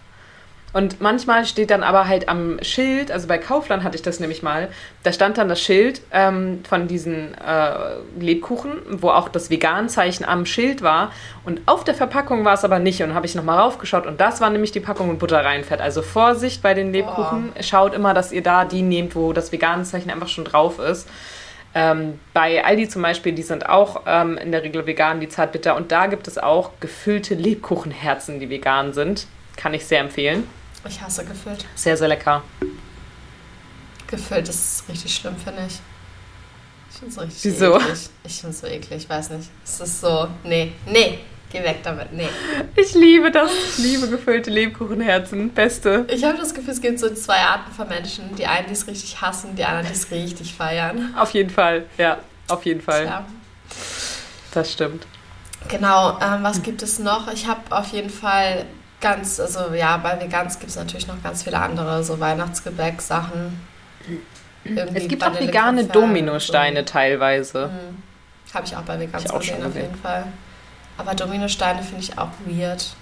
Und 0.76 1.00
manchmal 1.00 1.46
steht 1.46 1.72
dann 1.72 1.84
aber 1.84 2.06
halt 2.06 2.28
am 2.28 2.62
Schild, 2.62 3.10
also 3.10 3.30
bei 3.30 3.38
Kaufland 3.38 3.86
hatte 3.86 3.96
ich 3.96 4.02
das 4.02 4.20
nämlich 4.20 4.44
mal, 4.44 4.68
da 5.04 5.14
stand 5.14 5.38
dann 5.38 5.48
das 5.48 5.62
Schild 5.62 6.02
ähm, 6.12 6.66
von 6.68 6.90
diesen 6.90 7.34
äh, 7.36 7.96
Lebkuchen, 8.20 8.74
wo 8.90 9.08
auch 9.08 9.30
das 9.30 9.50
Vegan-Zeichen 9.50 10.26
am 10.26 10.46
Schild 10.46 10.82
war. 10.82 11.14
Und 11.46 11.62
auf 11.66 11.86
der 11.86 11.96
Verpackung 11.96 12.44
war 12.44 12.56
es 12.56 12.66
aber 12.66 12.80
nicht. 12.80 13.02
Und 13.02 13.14
habe 13.14 13.26
ich 13.26 13.36
nochmal 13.36 13.58
raufgeschaut 13.58 14.06
und 14.06 14.20
das 14.20 14.42
war 14.42 14.50
nämlich 14.50 14.74
die 14.74 14.82
Packung 14.82 15.08
mit 15.08 15.20
Butterreinfett. 15.20 15.80
Also 15.80 16.02
Vorsicht 16.02 16.62
bei 16.62 16.74
den 16.74 16.92
Lebkuchen. 16.92 17.54
Oh. 17.58 17.64
Schaut 17.64 17.94
immer, 17.94 18.14
dass 18.14 18.34
ihr 18.34 18.44
da 18.44 18.66
die 18.66 18.82
nehmt, 18.82 19.16
wo 19.16 19.32
das 19.32 19.54
Vegan-Zeichen 19.54 20.12
einfach 20.12 20.28
schon 20.28 20.44
drauf 20.44 20.80
ist. 20.80 21.08
Ähm, 21.74 22.20
bei 22.34 22.66
Aldi 22.66 22.90
zum 22.90 23.02
Beispiel, 23.02 23.32
die 23.32 23.44
sind 23.44 23.70
auch 23.70 24.02
ähm, 24.06 24.38
in 24.38 24.52
der 24.52 24.64
Regel 24.64 24.86
vegan, 24.86 25.22
die 25.22 25.30
Zartbitter. 25.30 25.78
Und 25.78 25.94
da 25.94 26.08
gibt 26.08 26.28
es 26.28 26.38
auch 26.38 26.72
gefüllte 26.82 27.34
Lebkuchenherzen, 27.34 28.42
die 28.42 28.50
vegan 28.50 28.92
sind. 28.92 29.28
Kann 29.56 29.74
ich 29.74 29.86
sehr 29.86 30.02
empfehlen. 30.02 30.46
Ich 30.88 31.02
hasse 31.02 31.26
gefüllt. 31.26 31.66
Sehr, 31.76 31.98
sehr 31.98 32.08
lecker. 32.08 32.44
Gefüllt 34.08 34.48
ist 34.48 34.84
richtig 34.88 35.16
schlimm, 35.16 35.36
finde 35.38 35.66
ich. 35.68 35.80
Ich 36.92 37.00
finde 37.00 37.14
es 37.14 37.22
richtig 37.22 37.44
Wieso? 37.54 37.76
eklig. 37.78 38.10
Ich 38.24 38.36
finde 38.40 38.56
es 38.56 38.60
so 38.62 38.68
eklig, 38.68 39.04
ich 39.04 39.10
weiß 39.10 39.30
nicht. 39.32 39.50
Es 39.64 39.80
ist 39.80 40.00
so, 40.02 40.28
nee, 40.44 40.74
nee, 40.86 41.20
geh 41.52 41.64
weg 41.64 41.80
damit, 41.84 42.14
nee. 42.14 42.30
Ich 42.76 42.94
liebe 42.94 43.32
das. 43.32 43.52
Ich 43.52 43.78
liebe 43.80 44.08
gefüllte 44.08 44.52
Lebkuchenherzen. 44.52 45.50
Beste. 45.50 46.06
Ich 46.08 46.24
habe 46.24 46.38
das 46.38 46.54
Gefühl, 46.54 46.74
es 46.74 46.82
gibt 46.82 47.00
so 47.00 47.14
zwei 47.14 47.40
Arten 47.40 47.72
von 47.74 47.88
Menschen. 47.90 48.36
Die 48.36 48.46
einen, 48.46 48.68
die 48.68 48.74
es 48.74 48.88
richtig 48.88 49.20
hassen, 49.20 49.56
die 49.56 49.66
anderen, 49.66 49.88
die 49.88 49.94
es 49.94 50.12
richtig 50.12 50.54
feiern. 50.54 51.14
Auf 51.18 51.32
jeden 51.32 51.50
Fall. 51.50 51.86
Ja, 51.98 52.20
auf 52.48 52.66
jeden 52.66 52.82
Fall. 52.82 53.06
Ja. 53.06 53.26
Das 54.54 54.72
stimmt. 54.72 55.06
Genau, 55.68 56.20
ähm, 56.22 56.44
was 56.44 56.62
gibt 56.62 56.84
es 56.84 57.00
noch? 57.00 57.28
Ich 57.34 57.48
habe 57.48 57.76
auf 57.76 57.88
jeden 57.88 58.12
Fall 58.12 58.66
ganz, 59.02 59.40
also 59.40 59.74
ja, 59.74 59.98
bei 59.98 60.20
Vegans 60.20 60.58
gibt 60.60 60.72
es 60.72 60.78
natürlich 60.78 61.08
noch 61.08 61.22
ganz 61.24 61.44
viele 61.44 61.60
andere, 61.60 62.04
so 62.04 62.20
Weihnachtsgebäck-Sachen. 62.20 63.60
Irgendwie 64.64 64.98
Es 64.98 65.08
gibt 65.08 65.24
auch 65.24 65.40
vegane 65.40 65.86
Dominosteine 65.86 66.80
so. 66.80 66.86
teilweise. 66.86 67.68
Mhm. 67.68 68.04
Habe 68.54 68.66
ich 68.66 68.76
auch 68.76 68.82
bei 68.82 69.00
Vegans 69.00 69.30
auch 69.30 69.40
gesehen, 69.40 69.56
schon 69.58 69.66
auf 69.66 69.74
gesehen. 69.74 69.90
jeden 69.90 70.02
Fall. 70.02 70.26
Aber 70.98 71.14
Dominosteine 71.14 71.84
finde 71.84 72.02
ich 72.02 72.18
auch 72.18 72.30
weird. 72.46 72.96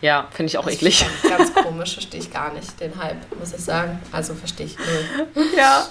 Ja, 0.00 0.28
finde 0.30 0.46
ich 0.50 0.58
auch 0.58 0.64
Also 0.66 0.76
eklig. 0.76 1.04
ich 1.22 1.28
Ganz 1.30 1.52
komisch, 1.62 1.92
verstehe 1.94 2.20
ich 2.20 2.32
gar 2.32 2.52
nicht, 2.52 2.78
den 2.80 2.96
Hype, 3.02 3.16
muss 3.38 3.52
ich 3.52 3.60
sagen. 3.64 4.00
Also 4.12 4.34
verstehe 4.34 4.66
ich 4.66 4.76
null. 4.78 5.44
Ja. 5.56 5.86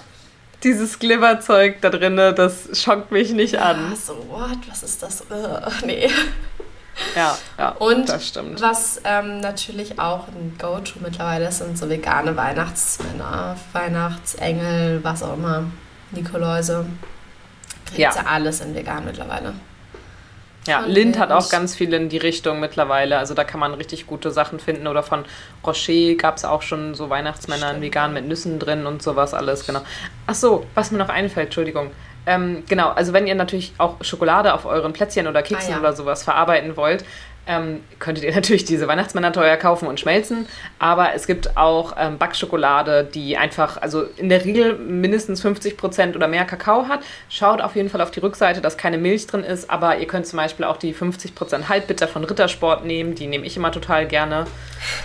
Dieses 0.63 0.97
Glibberzeug 0.97 1.81
da 1.81 1.89
drinne, 1.89 2.33
das 2.33 2.69
schockt 2.81 3.11
mich 3.11 3.31
nicht 3.31 3.57
Ah, 3.59 3.71
an. 3.71 3.95
so, 3.95 4.13
what? 4.29 4.57
Was 4.67 4.81
ist 4.81 5.03
das? 5.03 5.21
Ugh, 5.29 5.71
nee. 5.85 6.09
Ja, 7.15 7.37
ja, 7.57 7.69
Und 7.69 8.09
das 8.09 8.27
stimmt. 8.27 8.61
Was 8.61 9.01
ähm, 9.03 9.39
natürlich 9.39 9.99
auch 9.99 10.27
ein 10.27 10.55
Go-To 10.59 10.99
mittlerweile 10.99 11.47
ist, 11.47 11.59
sind 11.59 11.77
so 11.77 11.89
vegane 11.89 12.35
Weihnachtsmänner, 12.35 13.55
Weihnachtsengel, 13.73 15.03
was 15.03 15.23
auch 15.23 15.33
immer, 15.33 15.65
Nikoläuse. 16.11 16.85
Gibt 17.85 17.99
Ja. 17.99 18.13
ja. 18.15 18.23
alles 18.25 18.61
in 18.61 18.75
vegan 18.75 19.05
mittlerweile. 19.05 19.53
Ja, 20.67 20.81
Von 20.81 20.91
Lind 20.91 21.17
hat 21.17 21.31
auch 21.31 21.49
ganz 21.49 21.75
viel 21.75 21.93
in 21.93 22.09
die 22.09 22.17
Richtung 22.17 22.59
mittlerweile. 22.59 23.17
Also 23.17 23.33
da 23.33 23.45
kann 23.45 23.59
man 23.61 23.73
richtig 23.73 24.05
gute 24.05 24.31
Sachen 24.31 24.59
finden. 24.59 24.87
Oder 24.87 25.01
von 25.01 25.23
Rocher 25.65 26.15
gab 26.15 26.35
es 26.35 26.43
auch 26.43 26.61
schon 26.61 26.93
so 26.93 27.09
Weihnachtsmänner 27.09 27.67
in 27.67 27.77
Stimmt. 27.77 27.83
vegan 27.83 28.13
mit 28.13 28.27
Nüssen 28.27 28.59
drin 28.59 28.85
und 28.85 29.01
sowas 29.01 29.33
alles, 29.33 29.65
genau. 29.65 29.81
Ach 30.25 30.35
so, 30.35 30.65
was 30.75 30.91
mir 30.91 30.97
noch 30.97 31.07
einfällt, 31.09 31.47
Entschuldigung. 31.47 31.91
Ähm, 32.27 32.63
genau, 32.67 32.89
also 32.89 33.13
wenn 33.13 33.25
ihr 33.25 33.35
natürlich 33.35 33.73
auch 33.77 33.95
Schokolade 34.01 34.53
auf 34.53 34.65
euren 34.65 34.93
Plätzchen 34.93 35.27
oder 35.27 35.41
Keksen 35.41 35.71
Ah, 35.71 35.75
ja. 35.77 35.79
oder 35.79 35.93
sowas 35.93 36.23
verarbeiten 36.23 36.75
wollt, 36.75 37.05
ähm, 37.47 37.81
könntet 37.99 38.25
ihr 38.25 38.31
natürlich 38.35 38.65
diese 38.65 38.87
Weihnachtsmänner 38.89 39.31
teuer 39.31 39.55
kaufen 39.55 39.87
und 39.87 39.97
schmelzen. 39.99 40.45
Aber 40.77 41.13
es 41.13 41.25
gibt 41.25 41.55
auch 41.55 41.95
ähm, 41.97 42.17
Backschokolade, 42.17 43.05
die 43.05 43.37
einfach, 43.37 43.81
also 43.81 44.03
in 44.17 44.27
der 44.27 44.43
Regel 44.43 44.77
mindestens 44.77 45.43
50% 45.43 46.15
oder 46.17 46.27
mehr 46.27 46.43
Kakao 46.43 46.89
hat. 46.89 46.99
Schaut 47.29 47.61
auf 47.61 47.77
jeden 47.77 47.89
Fall 47.89 48.01
auf 48.01 48.11
die 48.11 48.19
Rückseite, 48.19 48.59
dass 48.59 48.77
keine 48.77 48.97
Milch 48.97 49.25
drin 49.27 49.45
ist. 49.45 49.69
Aber 49.69 49.97
ihr 49.97 50.07
könnt 50.07 50.27
zum 50.27 50.35
Beispiel 50.35 50.65
auch 50.65 50.75
die 50.75 50.93
50% 50.93 51.69
Halbbitter 51.69 52.09
von 52.09 52.25
Rittersport 52.25 52.83
nehmen. 52.83 53.15
Die 53.15 53.27
nehme 53.27 53.45
ich 53.45 53.55
immer 53.55 53.71
total 53.71 54.05
gerne, 54.05 54.45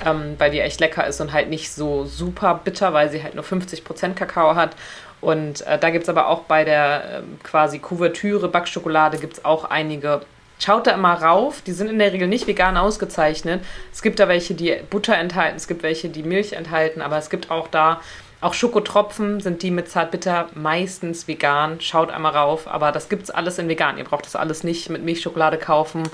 ähm, 0.04 0.34
weil 0.38 0.50
die 0.50 0.58
echt 0.58 0.80
lecker 0.80 1.06
ist 1.06 1.20
und 1.20 1.32
halt 1.32 1.48
nicht 1.48 1.72
so 1.72 2.04
super 2.04 2.60
bitter, 2.64 2.92
weil 2.92 3.08
sie 3.10 3.22
halt 3.22 3.36
nur 3.36 3.44
50% 3.44 4.14
Kakao 4.14 4.56
hat. 4.56 4.74
Und 5.22 5.64
äh, 5.66 5.78
da 5.78 5.88
gibt 5.90 6.02
es 6.02 6.08
aber 6.10 6.26
auch 6.26 6.40
bei 6.40 6.64
der 6.64 7.20
ähm, 7.22 7.38
quasi 7.42 7.78
Kuvertüre 7.78 8.48
Backschokolade 8.48 9.16
gibt 9.18 9.34
es 9.38 9.44
auch 9.44 9.64
einige. 9.64 10.20
Schaut 10.58 10.86
da 10.86 10.90
immer 10.92 11.14
rauf, 11.14 11.62
die 11.62 11.72
sind 11.72 11.88
in 11.88 11.98
der 11.98 12.12
Regel 12.12 12.28
nicht 12.28 12.46
vegan 12.46 12.76
ausgezeichnet. 12.76 13.64
Es 13.92 14.02
gibt 14.02 14.18
da 14.18 14.28
welche, 14.28 14.54
die 14.54 14.76
Butter 14.90 15.16
enthalten, 15.16 15.56
es 15.56 15.66
gibt 15.66 15.82
welche, 15.82 16.08
die 16.08 16.22
Milch 16.22 16.52
enthalten, 16.52 17.00
aber 17.00 17.18
es 17.18 17.30
gibt 17.30 17.50
auch 17.50 17.68
da, 17.68 18.00
auch 18.42 18.54
Schokotropfen 18.54 19.40
sind 19.40 19.62
die 19.62 19.70
mit 19.70 19.88
Zartbitter 19.88 20.48
meistens 20.54 21.28
vegan. 21.28 21.80
Schaut 21.80 22.10
einmal 22.10 22.32
rauf, 22.32 22.66
aber 22.66 22.90
das 22.90 23.08
gibt's 23.08 23.30
alles 23.30 23.58
in 23.58 23.68
vegan. 23.68 23.98
Ihr 23.98 24.04
braucht 24.04 24.26
das 24.26 24.34
alles 24.34 24.64
nicht 24.64 24.90
mit 24.90 25.04
Milchschokolade 25.04 25.58
kaufen. 25.58 26.08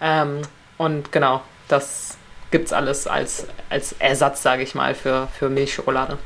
Ähm, 0.00 0.40
und 0.78 1.12
genau, 1.12 1.42
das 1.68 2.16
gibt's 2.50 2.72
alles 2.72 3.06
als, 3.06 3.46
als 3.68 3.92
Ersatz, 3.98 4.42
sage 4.42 4.62
ich 4.62 4.74
mal, 4.74 4.94
für, 4.94 5.28
für 5.38 5.50
Milchschokolade. 5.50 6.16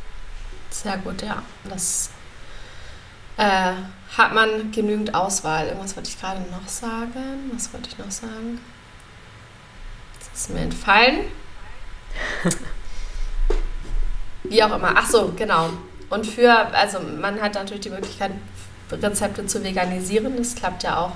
Sehr 0.70 0.96
gut, 0.98 1.22
ja. 1.22 1.42
Das 1.68 2.10
äh, 3.38 3.72
hat 4.16 4.34
man 4.34 4.70
genügend 4.72 5.14
Auswahl. 5.14 5.68
Irgendwas 5.68 5.96
wollte 5.96 6.10
ich 6.10 6.20
gerade 6.20 6.40
noch 6.50 6.68
sagen. 6.68 7.50
Was 7.54 7.72
wollte 7.72 7.88
ich 7.88 7.98
noch 7.98 8.10
sagen? 8.10 8.60
Das 10.18 10.42
ist 10.42 10.50
mir 10.50 10.60
entfallen. 10.60 11.20
Wie 14.44 14.62
auch 14.62 14.74
immer. 14.74 14.92
Ach 14.94 15.08
so, 15.08 15.32
genau. 15.36 15.70
Und 16.10 16.26
für, 16.26 16.52
also 16.74 17.00
man 17.00 17.40
hat 17.40 17.54
natürlich 17.54 17.82
die 17.82 17.90
Möglichkeit, 17.90 18.32
Rezepte 18.90 19.46
zu 19.46 19.62
veganisieren. 19.62 20.36
Das 20.36 20.54
klappt 20.54 20.82
ja 20.82 20.98
auch 20.98 21.12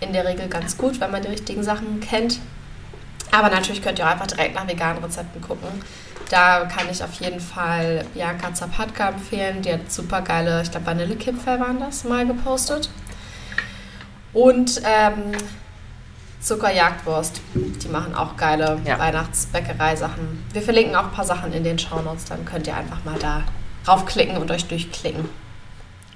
in 0.00 0.12
der 0.12 0.26
Regel 0.26 0.48
ganz 0.48 0.76
gut, 0.76 1.00
wenn 1.00 1.10
man 1.10 1.22
die 1.22 1.28
richtigen 1.28 1.62
Sachen 1.62 2.00
kennt. 2.00 2.40
Aber 3.30 3.48
natürlich 3.48 3.82
könnt 3.82 3.98
ihr 3.98 4.06
auch 4.06 4.10
einfach 4.10 4.26
direkt 4.26 4.54
nach 4.54 4.68
veganen 4.68 5.02
Rezepten 5.02 5.40
gucken. 5.40 5.68
Da 6.32 6.64
kann 6.64 6.88
ich 6.90 7.04
auf 7.04 7.12
jeden 7.20 7.40
Fall 7.40 8.06
Bianca 8.14 8.54
Zapatka 8.54 9.10
empfehlen. 9.10 9.60
Die 9.60 9.70
hat 9.70 9.92
super 9.92 10.22
geile, 10.22 10.62
ich 10.62 10.70
glaube 10.70 10.86
Vanillekipferl 10.86 11.60
waren 11.60 11.78
das, 11.78 12.04
mal 12.04 12.26
gepostet. 12.26 12.88
Und 14.32 14.80
ähm, 14.82 15.32
Zuckerjagdwurst. 16.40 17.42
Die 17.54 17.88
machen 17.88 18.14
auch 18.14 18.38
geile 18.38 18.80
Ja. 18.86 18.98
Weihnachtsbäckerei-Sachen. 18.98 20.42
Wir 20.54 20.62
verlinken 20.62 20.96
auch 20.96 21.04
ein 21.04 21.12
paar 21.12 21.26
Sachen 21.26 21.52
in 21.52 21.64
den 21.64 21.78
Shownotes, 21.78 22.24
dann 22.24 22.46
könnt 22.46 22.66
ihr 22.66 22.78
einfach 22.78 23.04
mal 23.04 23.18
da 23.18 23.42
raufklicken 23.86 24.38
und 24.38 24.50
euch 24.50 24.64
durchklicken. 24.64 25.28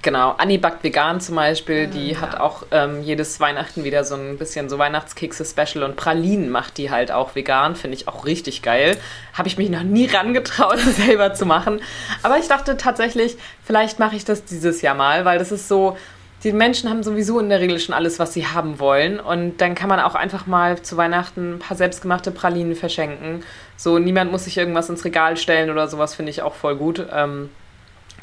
Genau, 0.03 0.35
Anni 0.37 0.57
backt 0.57 0.83
vegan 0.83 1.19
zum 1.19 1.35
Beispiel, 1.35 1.87
die 1.87 2.13
Mm, 2.13 2.21
hat 2.21 2.33
ja. 2.33 2.39
auch 2.39 2.63
ähm, 2.71 3.01
jedes 3.01 3.39
Weihnachten 3.39 3.83
wieder 3.83 4.03
so 4.03 4.15
ein 4.15 4.37
bisschen 4.37 4.69
so 4.69 4.77
Weihnachtskekse-Special 4.77 5.83
und 5.83 5.95
Pralinen 5.95 6.49
macht 6.49 6.77
die 6.77 6.91
halt 6.91 7.11
auch 7.11 7.35
vegan, 7.35 7.75
finde 7.75 7.97
ich 7.97 8.07
auch 8.07 8.25
richtig 8.25 8.61
geil. 8.61 8.95
Habe 9.33 9.47
ich 9.47 9.57
mich 9.57 9.69
noch 9.69 9.83
nie 9.83 10.05
rangetraut, 10.05 10.79
selber 10.95 11.33
zu 11.33 11.45
machen. 11.45 11.81
Aber 12.23 12.37
ich 12.37 12.47
dachte 12.47 12.77
tatsächlich, 12.77 13.37
vielleicht 13.63 13.99
mache 13.99 14.15
ich 14.15 14.23
das 14.23 14.45
dieses 14.45 14.81
Jahr 14.81 14.95
mal, 14.95 15.25
weil 15.25 15.39
das 15.39 15.51
ist 15.51 15.67
so, 15.67 15.97
die 16.43 16.53
Menschen 16.53 16.89
haben 16.89 17.01
sowieso 17.01 17.39
in 17.39 17.49
der 17.49 17.59
Regel 17.59 17.79
schon 17.79 17.95
alles, 17.95 18.19
was 18.19 18.33
sie 18.33 18.45
haben 18.45 18.79
wollen. 18.79 19.19
Und 19.19 19.57
dann 19.57 19.73
kann 19.73 19.89
man 19.89 19.99
auch 19.99 20.13
einfach 20.13 20.45
mal 20.45 20.79
zu 20.81 20.95
Weihnachten 20.95 21.55
ein 21.55 21.59
paar 21.59 21.75
selbstgemachte 21.75 22.29
Pralinen 22.31 22.75
verschenken. 22.75 23.43
So, 23.75 23.97
niemand 23.97 24.31
muss 24.31 24.43
sich 24.43 24.57
irgendwas 24.57 24.89
ins 24.89 25.03
Regal 25.03 25.37
stellen 25.37 25.71
oder 25.71 25.87
sowas, 25.87 26.13
finde 26.13 26.29
ich 26.29 26.43
auch 26.43 26.53
voll 26.53 26.75
gut. 26.75 27.05
Ähm, 27.11 27.49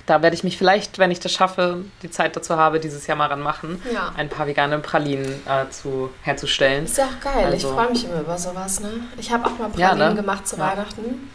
da 0.07 0.21
werde 0.23 0.37
ich 0.37 0.45
mich 0.45 0.59
vielleicht, 0.59 0.99
wenn 0.99 1.11
ich 1.11 1.21
das 1.21 1.33
schaffe, 1.33 1.85
die 2.03 2.11
Zeit 2.11 2.37
dazu 2.37 2.57
habe, 2.57 2.79
dieses 2.81 3.07
Jahr 3.07 3.17
mal 3.17 3.27
ranmachen, 3.29 3.81
Ja. 3.93 4.13
ein 4.17 4.29
paar 4.29 4.47
vegane 4.47 4.79
Pralinen 4.81 5.41
äh, 5.47 5.69
zu, 5.71 6.11
herzustellen. 6.23 6.85
Ist 6.85 6.99
ja 6.99 7.05
auch 7.07 7.21
geil. 7.25 7.47
Also- 7.47 7.69
ich 7.69 7.75
freue 7.75 7.91
mich 7.91 8.05
immer 8.05 8.21
über 8.21 8.37
sowas. 8.39 8.81
Ne? 8.81 8.91
Ich 9.17 9.31
habe 9.33 9.47
auch 9.47 9.59
mal 9.59 9.69
Pralinen 9.71 9.79
Ja, 10.01 10.09
ne? 10.11 10.15
gemacht 10.15 10.47
zu 10.47 10.57
Ja. 10.57 10.71
Weihnachten. 10.73 11.31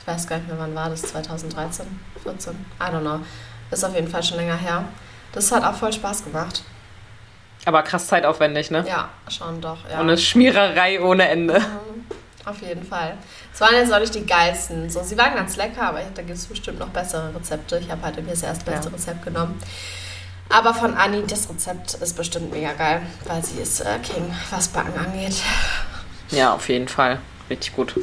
Ich 0.00 0.06
weiß 0.06 0.26
gar 0.26 0.36
nicht 0.36 0.48
mehr, 0.48 0.58
wann 0.58 0.74
war 0.74 0.90
das? 0.90 1.02
2013, 1.02 1.86
14? 2.22 2.52
I 2.78 2.84
don't 2.84 3.00
know. 3.00 3.20
Ist 3.70 3.84
auf 3.84 3.94
jeden 3.94 4.08
Fall 4.08 4.22
schon 4.22 4.36
länger 4.36 4.56
her. 4.56 4.84
Das 5.32 5.50
hat 5.50 5.64
auch 5.64 5.74
voll 5.74 5.92
Spaß 5.92 6.24
gemacht. 6.24 6.62
Aber 7.64 7.82
krass 7.82 8.06
zeitaufwendig, 8.06 8.70
ne? 8.70 8.84
Ja, 8.86 9.08
schon 9.28 9.60
doch. 9.62 9.78
Ja. 9.90 9.96
Und 10.00 10.08
eine 10.10 10.18
Schmiererei 10.18 11.00
ohne 11.00 11.26
Ende. 11.28 11.58
Mhm, 11.58 12.04
Auf 12.46 12.60
jeden 12.60 12.84
Fall. 12.84 13.16
Es 13.54 13.60
waren 13.60 13.74
jetzt 13.74 13.92
auch 13.92 14.00
nicht 14.00 14.14
die 14.14 14.26
geilsten. 14.26 14.90
So, 14.90 15.02
sie 15.02 15.16
waren 15.16 15.34
ganz 15.34 15.56
lecker, 15.56 15.82
aber 15.82 16.00
da 16.14 16.22
gibt 16.22 16.36
es 16.38 16.46
bestimmt 16.46 16.78
noch 16.78 16.88
bessere 16.88 17.34
Rezepte. 17.34 17.78
Ich 17.78 17.90
habe 17.90 18.02
halt 18.02 18.16
irgendwie 18.16 18.34
das 18.34 18.42
erstbeste 18.42 18.88
Ja. 18.88 18.94
Rezept 18.94 19.24
genommen. 19.24 19.58
Aber 20.50 20.74
von 20.74 20.94
Anni, 20.94 21.22
das 21.26 21.48
Rezept 21.48 21.94
ist 21.94 22.16
bestimmt 22.16 22.52
mega 22.52 22.72
geil, 22.74 23.00
weil 23.26 23.42
sie 23.42 23.60
ist 23.62 23.80
äh, 23.80 23.98
King, 24.02 24.30
was 24.50 24.68
Backen 24.68 24.92
angeht. 24.98 25.36
Ja, 26.30 26.52
auf 26.52 26.68
jeden 26.68 26.86
Fall. 26.88 27.18
Richtig 27.48 27.74
gut. 27.74 27.98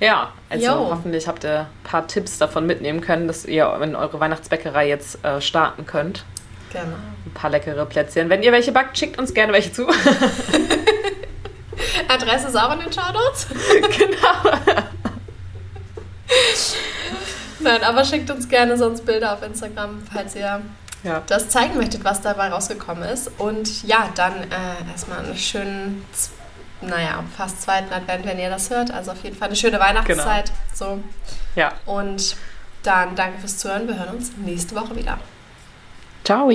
Ja, 0.00 0.32
also 0.50 0.66
Jo. 0.66 0.72
hoffentlich 0.90 1.26
habt 1.28 1.44
ihr 1.44 1.60
ein 1.60 1.66
paar 1.84 2.06
Tipps 2.08 2.38
davon 2.38 2.66
mitnehmen 2.66 3.00
können, 3.00 3.28
dass 3.28 3.44
ihr 3.44 3.72
in 3.80 3.94
eure 3.94 4.18
Weihnachtsbäckerei 4.18 4.88
jetzt 4.88 5.24
äh, 5.24 5.40
starten 5.40 5.86
könnt. 5.86 6.24
Genau. 6.72 6.96
Ein 7.24 7.32
paar 7.32 7.50
leckere 7.50 7.86
Plätzchen. 7.86 8.28
Wenn 8.28 8.42
ihr 8.42 8.50
welche 8.52 8.72
backt, 8.72 8.98
schickt 8.98 9.18
uns 9.18 9.32
gerne 9.32 9.52
welche 9.52 9.72
zu. 9.72 9.86
Adresse 12.08 12.48
ist 12.48 12.56
auch 12.56 12.72
in 12.72 12.80
den 12.80 12.92
Shownotes. 12.92 13.46
genau. 13.98 14.56
Nein, 17.60 17.82
aber 17.84 18.04
schickt 18.04 18.30
uns 18.30 18.48
gerne 18.48 18.76
sonst 18.76 19.04
Bilder 19.06 19.32
auf 19.32 19.42
Instagram, 19.42 20.02
falls 20.12 20.34
ihr 20.36 20.60
Ja. 21.02 21.22
das 21.26 21.48
zeigen 21.48 21.76
möchtet, 21.76 22.04
was 22.04 22.20
dabei 22.20 22.48
rausgekommen 22.48 23.04
ist. 23.04 23.30
Und 23.38 23.82
ja, 23.84 24.08
dann 24.14 24.34
äh, 24.50 24.90
erstmal 24.90 25.24
einen 25.24 25.36
schönen, 25.36 26.04
naja, 26.80 27.24
fast 27.36 27.62
zweiten 27.62 27.92
Advent, 27.92 28.24
wenn 28.26 28.38
ihr 28.38 28.50
das 28.50 28.70
hört. 28.70 28.90
Also 28.90 29.12
auf 29.12 29.22
jeden 29.22 29.36
Fall 29.36 29.48
eine 29.48 29.56
schöne 29.56 29.80
Weihnachtszeit. 29.80 30.52
So. 30.74 31.00
ja. 31.54 31.72
Und 31.86 32.36
dann 32.82 33.16
danke 33.16 33.38
fürs 33.40 33.58
Zuhören. 33.58 33.88
Wir 33.88 33.98
hören 33.98 34.16
uns 34.16 34.32
nächste 34.36 34.74
Woche 34.76 34.94
wieder. 34.94 35.18
Ciao. 36.24 36.50